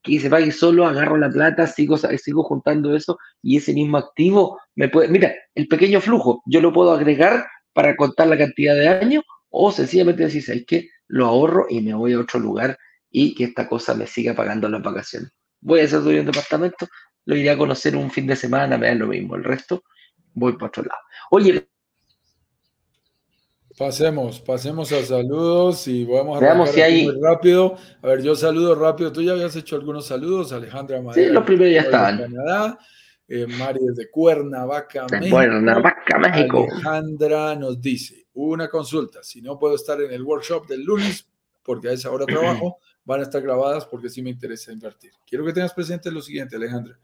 [0.01, 4.57] Que se pague solo, agarro la plata, sigo, sigo juntando eso y ese mismo activo
[4.75, 5.09] me puede.
[5.09, 9.69] Mira, el pequeño flujo, yo lo puedo agregar para contar la cantidad de años o
[9.73, 10.87] sencillamente decir, ¿sabes qué?
[11.07, 12.77] Lo ahorro y me voy a otro lugar
[13.11, 15.31] y que esta cosa me siga pagando las vacaciones.
[15.59, 16.87] Voy a hacer dueño un departamento,
[17.25, 19.35] lo iré a conocer un fin de semana, me da lo mismo.
[19.35, 19.83] El resto
[20.33, 21.01] voy para otro lado.
[21.29, 21.67] Oye.
[23.77, 27.05] Pasemos, pasemos a saludos y vamos a Veamos si hay...
[27.05, 27.77] muy rápido.
[28.01, 29.11] A ver, yo saludo rápido.
[29.11, 31.27] Tú ya habías hecho algunos saludos, Alejandra Madera.
[31.27, 32.17] Sí, los primeros ya estaban.
[32.17, 32.79] Canadá.
[33.27, 35.35] Eh, Mari desde Cuernavaca, México.
[35.35, 36.67] Cuernavaca, México.
[36.69, 41.31] Alejandra nos dice, una consulta, si no puedo estar en el workshop del lunes
[41.63, 42.79] porque a esa hora trabajo,
[43.11, 45.11] van a estar grabadas porque sí me interesa invertir.
[45.27, 46.97] Quiero que tengas presente lo siguiente, Alejandra.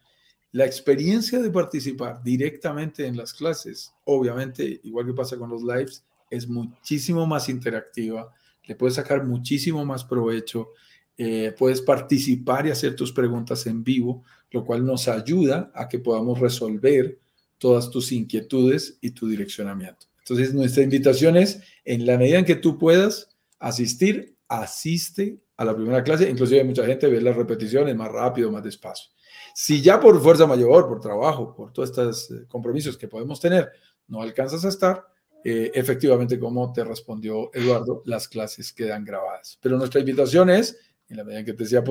[0.53, 6.05] La experiencia de participar directamente en las clases, obviamente, igual que pasa con los lives,
[6.29, 8.33] es muchísimo más interactiva,
[8.63, 10.69] le puedes sacar muchísimo más provecho,
[11.17, 15.99] eh, puedes participar y hacer tus preguntas en vivo, lo cual nos ayuda a que
[15.99, 17.19] podamos resolver
[17.57, 20.07] todas tus inquietudes y tu direccionamiento.
[20.19, 25.75] Entonces, nuestra invitación es, en la medida en que tú puedas asistir, asiste a la
[25.75, 29.11] primera clase, inclusive mucha gente ve las repeticiones más rápido, más despacio.
[29.53, 33.71] Si ya por fuerza mayor, por trabajo, por todos estos eh, compromisos que podemos tener,
[34.07, 35.05] no alcanzas a estar,
[35.43, 39.57] eh, efectivamente, como te respondió Eduardo, las clases quedan grabadas.
[39.61, 40.77] Pero nuestra invitación es,
[41.09, 41.83] en la medida en que te sea,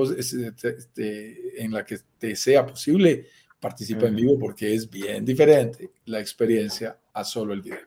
[0.97, 3.27] en la que te sea posible,
[3.59, 7.79] participa en vivo porque es bien diferente la experiencia a solo el video.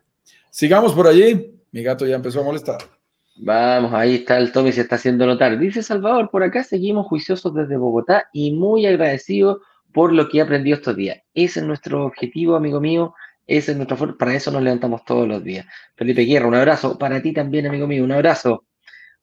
[0.50, 1.56] Sigamos por allí.
[1.72, 2.99] Mi gato ya empezó a molestar.
[3.42, 5.58] Vamos, ahí está el Tommy, se está haciendo notar.
[5.58, 9.62] Dice Salvador, por acá seguimos juiciosos desde Bogotá y muy agradecidos
[9.94, 11.22] por lo que he aprendido estos días.
[11.32, 13.14] Ese es nuestro objetivo, amigo mío.
[13.46, 15.64] Ese es nuestro para eso nos levantamos todos los días.
[15.96, 16.98] Felipe Guerra, un abrazo.
[16.98, 18.66] Para ti también, amigo mío, un abrazo.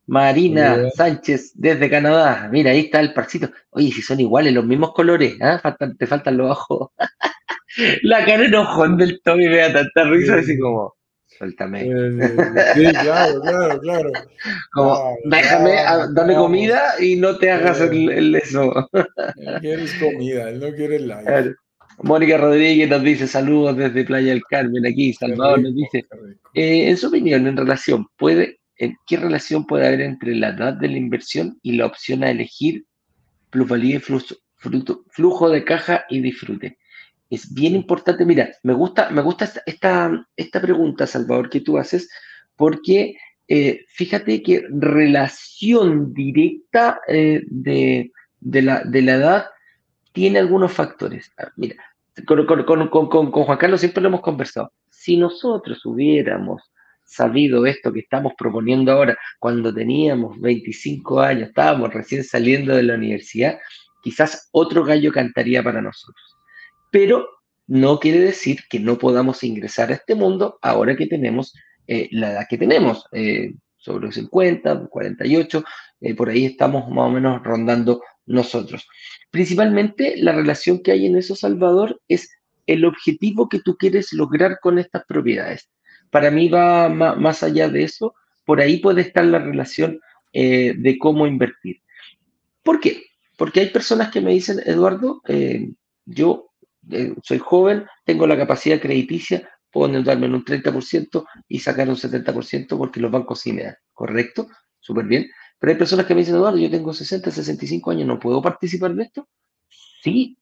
[0.07, 2.49] Marina Sánchez desde Canadá.
[2.51, 3.51] Mira, ahí está el parcito.
[3.70, 5.61] Oye, si son iguales, los mismos colores, ¿ah?
[5.97, 6.89] te faltan los ojos.
[8.01, 10.97] La cara enojón del Tommy me da tanta risa, así como,
[11.28, 11.84] suéltame.
[12.74, 14.12] Sí, claro, claro, claro.
[14.74, 15.76] Como, déjame,
[16.14, 18.90] dame comida y no te hagas el, eso.
[19.36, 21.56] Él quieres comida, él no quiere like.
[22.04, 26.06] Mónica Rodríguez nos dice saludos desde Playa del Carmen, aquí Salvador nos dice,
[26.54, 28.60] eh, en su opinión, en relación, ¿puede
[29.08, 32.86] ¿qué relación puede haber entre la edad de la inversión y la opción a elegir
[33.50, 36.78] plusvalía y flujo, de caja y disfrute?
[37.30, 42.10] Es bien importante, mira, me gusta, me gusta esta, esta, pregunta, Salvador, que tú haces,
[42.56, 43.18] porque
[43.48, 48.12] eh, fíjate que relación directa eh, de,
[48.42, 49.48] la, edad
[50.14, 51.32] tiene algunos factores.
[51.58, 51.76] Mira,
[52.26, 54.72] con, con, Juan Carlos siempre lo hemos conversado.
[54.90, 56.62] Si nosotros hubiéramos
[57.04, 62.96] sabido esto que estamos proponiendo ahora, cuando teníamos 25 años, estábamos recién saliendo de la
[62.96, 63.58] universidad,
[64.04, 66.37] quizás otro gallo cantaría para nosotros.
[66.92, 67.28] Pero
[67.68, 71.54] no quiere decir que no podamos ingresar a este mundo ahora que tenemos
[71.88, 75.64] eh, la edad que tenemos, eh, sobre 50, 48,
[76.02, 78.88] eh, por ahí estamos más o menos rondando nosotros.
[79.32, 82.30] Principalmente la relación que hay en eso, Salvador, es
[82.66, 85.70] el objetivo que tú quieres lograr con estas propiedades
[86.10, 88.16] para mí va más allá de eso,
[88.46, 90.00] por ahí puede estar la relación
[90.34, 91.82] eh, de cómo invertir.
[92.64, 93.04] ¿Por qué?
[93.38, 95.70] Porque hay personas que me dicen, Eduardo, eh,
[96.06, 96.50] yo
[96.92, 101.96] eh, soy joven, tengo la capacidad crediticia, puedo endeudarme en un 30% y sacar un
[101.96, 104.48] 70% porque los bancos sí me dan, ¿correcto?
[104.80, 105.28] Súper bien.
[105.60, 108.94] Pero hay personas que me dicen, Eduardo, yo tengo 60, 65 años, ¿no puedo participar
[108.94, 109.28] de esto?
[110.02, 110.38] Sí,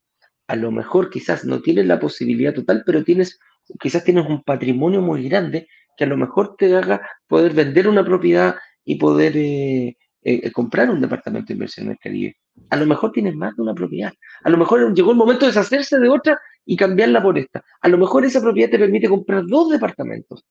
[0.48, 3.40] a lo mejor quizás no tienes la posibilidad total, pero tienes
[3.80, 5.68] quizás tienes un patrimonio muy grande
[5.98, 10.90] que a lo mejor te haga poder vender una propiedad y poder eh, eh, comprar
[10.90, 12.36] un departamento de inversión en el Caribe.
[12.70, 14.12] A lo mejor tienes más de una propiedad.
[14.44, 17.64] A lo mejor llegó el momento de deshacerse de otra y cambiarla por esta.
[17.82, 20.44] A lo mejor esa propiedad te permite comprar dos departamentos.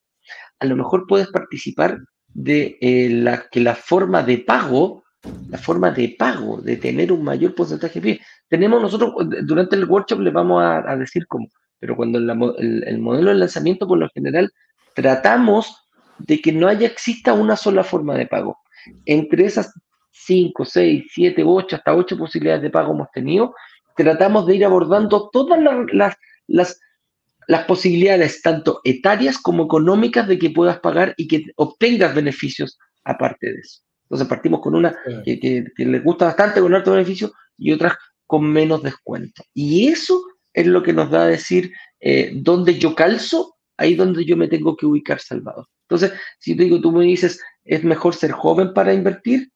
[0.61, 1.99] A lo mejor puedes participar
[2.29, 5.05] de eh, la, que la forma de pago,
[5.49, 9.13] la forma de pago, de tener un mayor porcentaje de Tenemos nosotros,
[9.43, 11.49] durante el workshop les vamos a decir cómo
[11.85, 14.51] pero cuando el, modelo de lanzamiento, por lo general,
[14.95, 15.85] tratamos
[16.17, 18.57] de que no haya, exista una sola forma de pago.
[19.05, 19.73] Entre esas
[20.11, 23.55] 5, 6, 7, 8, hasta 8 posibilidades de pago hemos tenido,
[23.97, 26.17] tratamos de ir abordando todas las,
[26.47, 26.81] las,
[27.47, 33.53] las, posibilidades, tanto etarias como económicas, de que puedas pagar y que obtengas beneficios aparte
[33.53, 33.81] de eso.
[34.05, 37.95] Entonces partimos con una que, que, que les gusta bastante, con alto beneficio, y otras
[38.27, 39.43] con menos descuento.
[39.55, 40.23] Y eso
[40.53, 44.49] es lo que nos da a decir eh, dónde yo calzo, ahí donde yo me
[44.49, 45.67] tengo que ubicar, Salvador.
[45.89, 49.51] Entonces, si te digo, tú me dices, ¿es mejor ser joven para invertir?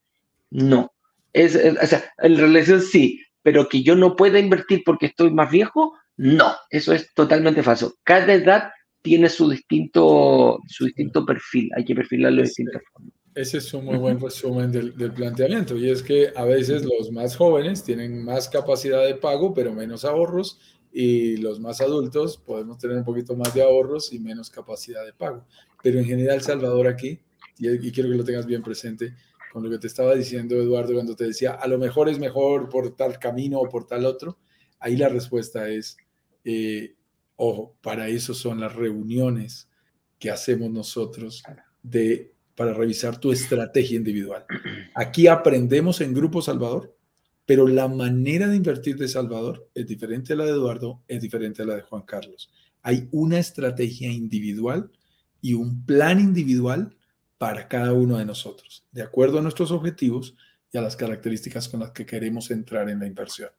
[0.50, 0.92] No.
[1.32, 5.50] Es, o sea, en relación sí, pero que yo no pueda invertir porque estoy más
[5.50, 6.52] viejo, no.
[6.70, 7.94] Eso es totalmente falso.
[8.02, 8.70] Cada edad
[9.02, 13.12] tiene su distinto, su distinto perfil, hay que perfilarlo de distintas formas.
[13.34, 17.12] Ese es un muy buen resumen del, del, planteamiento y es que a veces los
[17.12, 20.59] más jóvenes tienen más capacidad de pago pero menos ahorros
[20.92, 25.12] y los más adultos podemos tener un poquito más de ahorros y menos capacidad de
[25.12, 25.44] pago.
[25.82, 27.20] Pero en general, Salvador, aquí,
[27.59, 29.14] y, quiero que lo tengas bien presente,
[29.52, 32.68] con lo que te estaba diciendo Eduardo cuando te decía, a lo mejor es mejor
[32.68, 34.38] por tal camino o por tal otro,
[34.78, 35.96] ahí la respuesta es,
[36.44, 36.94] eh,
[37.36, 39.68] ojo, para eso son las reuniones
[40.18, 41.42] que hacemos nosotros
[41.82, 44.44] de, para revisar tu estrategia individual.
[44.94, 46.98] Aquí aprendemos en Grupo Salvador
[47.48, 51.62] pero la manera de invertir de Salvador es diferente a la de Eduardo, es diferente
[51.62, 52.50] a la de Juan Carlos.
[52.82, 54.90] Hay una estrategia individual
[55.40, 56.94] y un plan individual
[57.39, 60.36] para cada uno de nosotros, de acuerdo a nuestros objetivos
[60.70, 63.51] y a las características con las que queremos entrar en la inversión.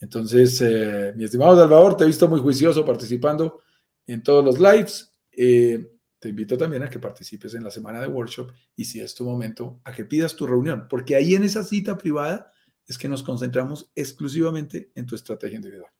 [0.00, 3.62] Entonces, eh, mi estimado Salvador, te he visto muy juicioso participando
[4.06, 5.14] en todos los lives.
[5.32, 9.14] Eh, te invito también a que participes en la semana de workshop y si es
[9.14, 12.52] tu momento, a que pidas tu reunión, porque ahí en esa cita privada
[12.86, 15.90] es que nos concentramos exclusivamente en tu estrategia individual.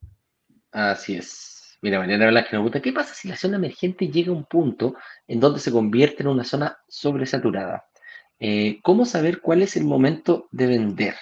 [0.73, 1.58] Así es.
[1.81, 4.97] Mira, Mariana Velasquez me pregunta, ¿qué pasa si la zona emergente llega a un punto
[5.27, 7.85] en donde se convierte en una zona sobresaturada?
[8.41, 11.15] Eh, ¿Cómo saber cuál es el momento de vender?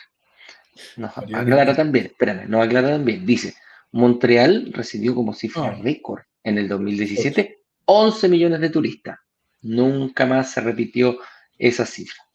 [0.96, 3.24] No, aclara también, espérame, no aclara también.
[3.24, 3.54] Dice,
[3.92, 5.78] Montreal recibió como cifra ah.
[5.82, 9.18] récord en el 2017 11 millones de turistas.
[9.62, 11.18] Nunca más se repitió
[11.58, 12.25] esa cifra.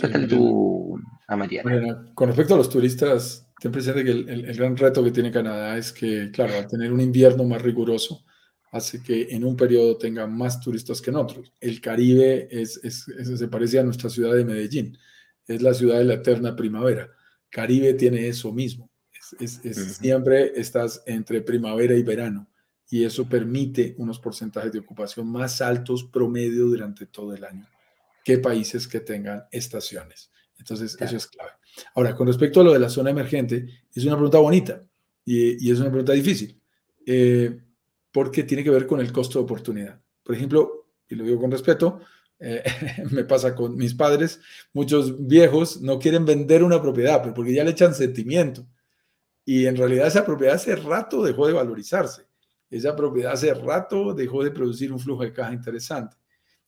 [0.00, 2.12] Contéstale tú a Mariana.
[2.14, 5.92] con respecto a los turistas, ten presente que el, gran reto que tiene Canadá es
[5.92, 8.24] que, claro, al tener un invierno más riguroso,
[8.72, 11.52] hace que en un periodo tenga más turistas que en otros.
[11.60, 14.96] El Caribe es, se parece a nuestra ciudad de Medellín,
[15.46, 17.08] es la ciudad de la eterna primavera.
[17.50, 18.90] Caribe tiene eso mismo,
[19.38, 22.48] siempre estás entre primavera y verano
[22.88, 27.66] y eso permite unos porcentajes de ocupación más altos promedio durante todo el año
[28.26, 30.32] que países que tengan estaciones.
[30.58, 31.52] Entonces, eso es clave.
[31.94, 34.82] Ahora, con respecto a lo de la zona emergente, es una pregunta bonita
[35.24, 36.60] y, es una pregunta difícil,
[37.06, 37.56] eh,
[38.10, 40.00] porque tiene que ver con el costo de oportunidad.
[40.24, 42.00] Por ejemplo, y lo digo con respeto,
[42.40, 42.64] eh,
[43.12, 44.40] me pasa con mis padres,
[44.72, 48.66] muchos viejos no quieren vender una propiedad, pero porque ya le echan sentimiento.
[49.44, 52.26] Y en realidad esa propiedad hace rato dejó de valorizarse.
[52.70, 56.16] Esa propiedad hace rato dejó de producir un flujo de caja interesante.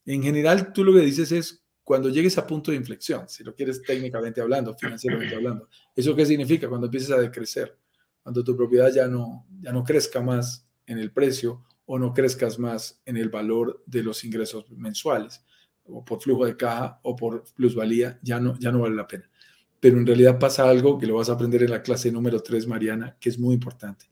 [0.09, 3.55] En general, tú lo que dices es cuando llegues a punto de inflexión, si lo
[3.55, 5.69] quieres técnicamente hablando, financieramente hablando.
[5.95, 6.67] ¿Eso qué significa?
[6.67, 7.77] Cuando empieces a decrecer,
[8.23, 12.59] cuando tu propiedad ya no, ya no crezca más en el precio o no crezcas
[12.59, 15.45] más en el valor de los ingresos mensuales,
[15.85, 19.31] o por flujo de caja o por plusvalía, ya no, ya no vale la pena.
[19.79, 22.67] Pero en realidad pasa algo que lo vas a aprender en la clase número 3,
[22.67, 24.07] Mariana, que es muy importante.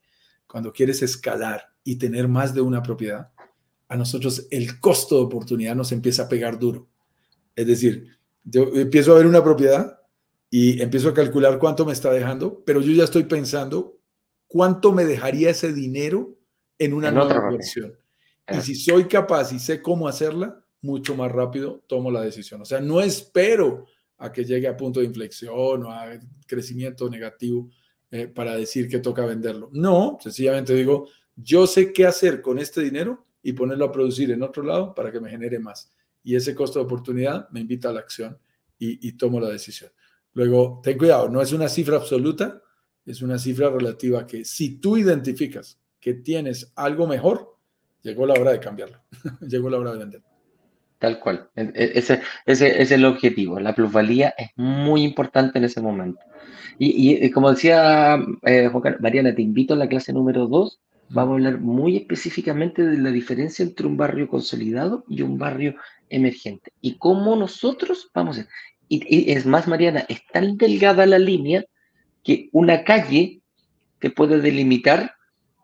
[0.45, 3.31] Cuando quieres escalar y tener más de una propiedad,
[3.87, 6.87] a nosotros el costo de oportunidad nos empieza a pegar duro.
[7.55, 9.99] Es decir, yo empiezo a ver una propiedad
[10.49, 13.99] y empiezo a calcular cuánto me está dejando, pero yo ya estoy pensando
[14.47, 16.37] cuánto me dejaría ese dinero
[16.77, 17.97] en una nueva inversión.
[18.49, 22.61] Y si soy capaz y sé cómo hacerla, mucho más rápido tomo la decisión.
[22.61, 23.85] O sea, no espero
[24.17, 26.17] a que llegue a punto de inflexión o a
[26.47, 27.69] crecimiento negativo
[28.09, 29.69] eh, para decir que toca venderlo.
[29.73, 34.43] No, sencillamente digo, yo sé qué hacer con este dinero y ponerlo a producir en
[34.43, 35.89] otro lado para que me genere más.
[36.21, 38.37] Y ese costo de oportunidad me invita a la acción
[38.77, 39.89] y, tomo la decisión.
[40.33, 42.61] Luego, ten cuidado, no es una cifra absoluta,
[43.05, 47.55] es una cifra relativa que si tú identificas que tienes algo mejor,
[48.01, 48.97] llegó la hora de cambiarlo,
[49.47, 50.27] llegó la hora de venderlo.
[50.99, 53.61] Tal cual, e, e, ese, ese, es el objetivo.
[53.61, 56.19] La plusvalía es muy importante en ese momento.
[56.79, 58.69] Y, como decía eh,
[58.99, 63.11] Mariana, te invito a la clase número 2 Vamos a hablar muy específicamente de la
[63.11, 65.75] diferencia entre un barrio consolidado y un barrio
[66.09, 68.47] emergente y cómo nosotros vamos a...
[68.89, 71.65] Y, es más, Mariana, es tan delgada la línea
[72.23, 73.41] que una calle
[73.99, 75.13] te puede delimitar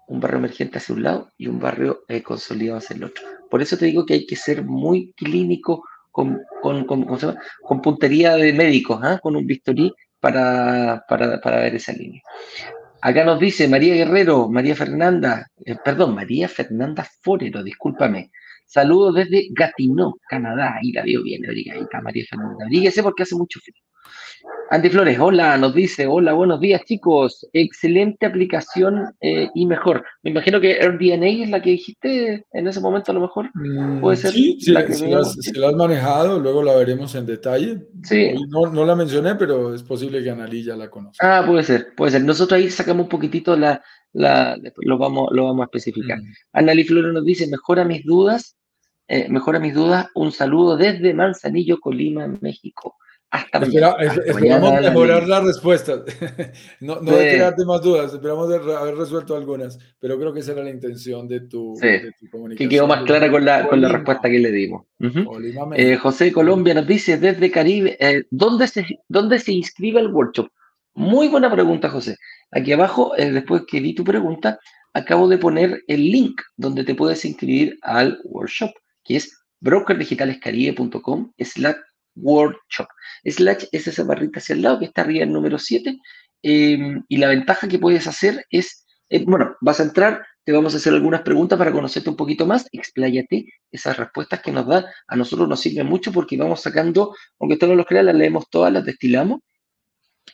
[0.07, 3.23] un barrio emergente hacia un lado y un barrio eh, consolidado hacia el otro.
[3.49, 8.53] Por eso te digo que hay que ser muy clínico con, con, con, puntería de
[8.53, 9.19] médicos, ¿ah?
[9.21, 12.21] con un bisturí para, para, para ver esa línea.
[13.05, 18.31] Acá nos dice María Guerrero, María Fernanda, eh, perdón, María Fernanda Forero, discúlpame.
[18.65, 20.75] Saludos desde Gatineau, Canadá.
[20.75, 22.65] Ahí la veo bien, está María Fernanda.
[22.69, 23.83] Dígase porque hace mucho frío.
[24.69, 30.03] Andy Flores, hola, nos dice, hola, buenos días chicos, excelente aplicación eh, y mejor.
[30.23, 33.51] Me imagino que AirDNA es la que dijiste en ese momento a lo mejor.
[33.53, 34.31] Mm, puede ser.
[34.31, 37.83] Sí, sí la que si, la has, manejado, luego la veremos en detalle.
[38.03, 38.33] Sí.
[38.49, 41.39] No, no, la mencioné, pero es posible que Analí ya la conozca.
[41.39, 42.23] Ah, puede ser, puede ser.
[42.23, 43.81] Nosotros ahí sacamos un poquitito la,
[44.11, 46.17] la lo vamos, lo vamos a especificar.
[46.19, 46.33] Mm.
[46.53, 48.57] Analí Flores nos dice, mejora mis dudas,
[49.07, 52.95] eh, mejora mis dudas, un saludo desde Manzanillo, Colima, México.
[54.25, 56.01] Esperamos mejorar las respuestas.
[56.81, 60.63] no no de crearte más dudas, esperamos haber resuelto algunas, pero creo que esa era
[60.63, 61.73] la intención de tu,
[62.31, 62.69] comunicación.
[62.69, 64.85] Que quedó más clara con la, con la respuesta que le dimos.
[65.75, 70.49] Eh, José Colombia nos dice desde Caribe, eh, ¿dónde, se, ¿dónde se inscribe el workshop?
[70.95, 72.17] Muy buena pregunta, José.
[72.51, 74.59] Aquí abajo, eh, después que vi tu pregunta,
[74.93, 78.71] acabo de poner el link donde te puedes inscribir al workshop,
[79.03, 81.75] que es brokerdigitalescaribe.com slash
[82.15, 82.87] workshop.
[83.25, 85.97] Slash es esa barrita hacia el lado que está arriba el número 7.
[86.41, 90.73] Em, y la ventaja que puedes hacer es, eh, bueno, vas a entrar, te vamos
[90.73, 94.85] a hacer algunas preguntas para conocerte un poquito más, expláyate, esas respuestas que nos da,
[95.07, 98.49] a nosotros nos sirven mucho porque vamos sacando, aunque usted no los crea, las leemos
[98.49, 99.39] todas, las destilamos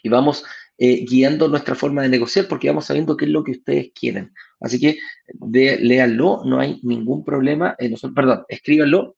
[0.01, 0.43] y vamos
[0.77, 4.33] eh, guiando nuestra forma de negociar porque vamos sabiendo qué es lo que ustedes quieren.
[4.59, 7.75] Así que de, léanlo, no hay ningún problema,
[8.15, 9.17] perdón, escríbanlo,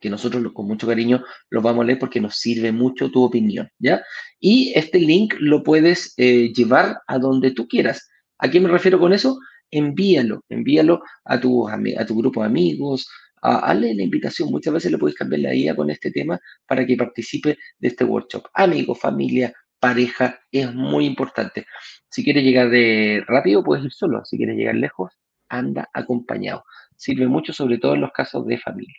[0.00, 3.68] que nosotros con mucho cariño lo vamos a leer porque nos sirve mucho tu opinión,
[3.78, 4.02] ¿ya?
[4.38, 8.08] Y este link lo puedes eh, llevar a donde tú quieras.
[8.38, 9.38] ¿A qué me refiero con eso?
[9.70, 13.06] Envíalo, envíalo a tu, a tu grupo de amigos,
[13.42, 14.50] hazle la invitación.
[14.50, 18.04] Muchas veces le puedes cambiar la idea con este tema para que participe de este
[18.04, 18.46] workshop.
[18.54, 21.66] Amigos, familia, pareja es muy importante.
[22.08, 24.24] Si quieres llegar de rápido, puedes ir solo.
[24.24, 25.12] Si quieres llegar lejos,
[25.48, 26.64] anda acompañado.
[26.96, 28.96] Sirve mucho, sobre todo en los casos de familia.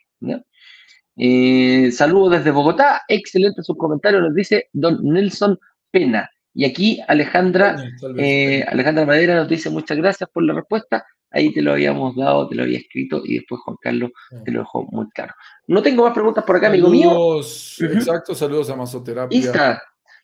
[1.23, 3.03] Eh, saludos desde Bogotá.
[3.07, 5.59] Excelente su comentario, nos dice don Nelson
[5.91, 6.27] Pena.
[6.51, 7.75] Y aquí Alejandra,
[8.17, 11.05] eh, Alejandra Madera nos dice muchas gracias por la respuesta.
[11.29, 14.11] Ahí te lo habíamos dado, te lo había escrito y después Juan Carlos
[14.43, 15.33] te lo dejó muy claro.
[15.67, 17.39] No tengo más preguntas por acá, amigo mío.
[17.39, 19.37] Exacto, saludos a Masoterapia.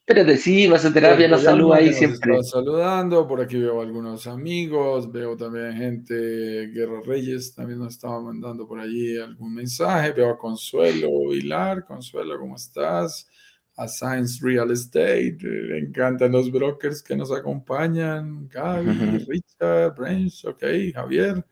[0.10, 2.42] Espérate, sí, Masoterapia nos saluda ahí siempre.
[2.42, 8.66] saludando, por aquí veo algunos amigos, veo también gente, Guerra Reyes también nos estaba mandando
[8.66, 13.28] por allí algún mensaje, veo a Consuelo Hilar, Consuelo, ¿cómo estás?
[13.76, 18.86] A Science Real Estate, me encantan los brokers que nos acompañan, Gaby,
[19.28, 21.44] Richard, Branch, ok, Javier.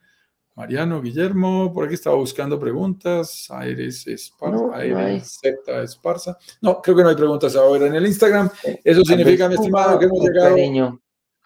[0.56, 3.47] Mariano Guillermo, por aquí estaba buscando preguntas.
[3.51, 6.38] Aires Esparza, Esparza.
[6.62, 8.49] No, creo que no hay preguntas ahora en el Instagram.
[8.82, 11.01] Eso significa, mi estimado, que hemos llegado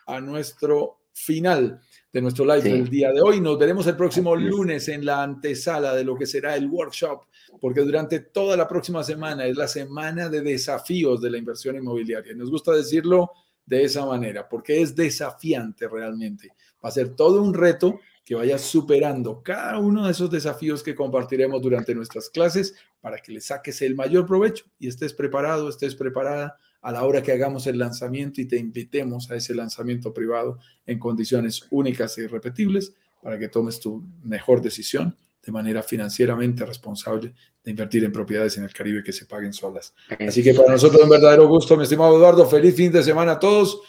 [0.05, 1.81] a nuestro final
[2.13, 3.41] de nuestro live del día de hoy.
[3.41, 7.23] Nos veremos el próximo lunes en la antesala de lo que será el workshop,
[7.59, 12.35] porque durante toda la próxima semana es la semana de desafíos de la inversión inmobiliaria.
[12.35, 13.31] Nos gusta decirlo
[13.65, 16.49] de esa manera, porque es desafiante realmente.
[16.83, 17.99] Va a ser todo un reto
[18.29, 23.31] que vayas superando cada uno de esos desafíos que compartiremos durante nuestras clases para que
[23.31, 27.65] le saques el mayor provecho y estés preparado, estés preparada a la hora que hagamos
[27.65, 33.39] el lanzamiento y te invitemos a ese lanzamiento privado en condiciones únicas e irrepetibles para
[33.39, 38.71] que tomes tu mejor decisión de manera financieramente responsable de invertir en propiedades en el
[38.71, 39.95] Caribe que se paguen solas.
[40.19, 43.39] Así que para nosotros un verdadero gusto, mi estimado Eduardo, feliz fin de semana a
[43.39, 43.81] todos.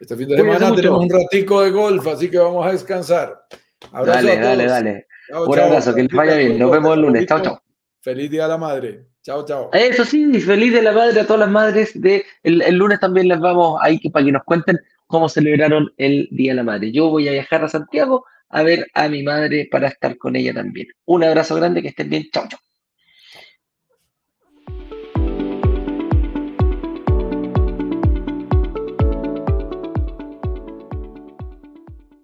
[0.00, 3.46] Este fin de semana tenemos un ratico de golf, así que vamos a descansar
[3.92, 5.06] dale, dale, dale.
[5.30, 6.58] un abrazo, que les vaya bien.
[6.58, 7.26] Nos vemos el lunes.
[7.26, 7.62] Chao, chao.
[8.00, 9.06] Feliz Día de la Madre.
[9.22, 9.70] Chao, chao.
[9.72, 12.00] Eso sí, feliz Día de la Madre a todas las madres.
[12.00, 15.92] De, el, el lunes también les vamos ahí que, para que nos cuenten cómo celebraron
[15.98, 16.90] el Día de la Madre.
[16.90, 20.52] Yo voy a viajar a Santiago a ver a mi madre para estar con ella
[20.52, 20.86] también.
[21.06, 22.28] Un abrazo grande, que estén bien.
[22.32, 22.60] Chao, chao.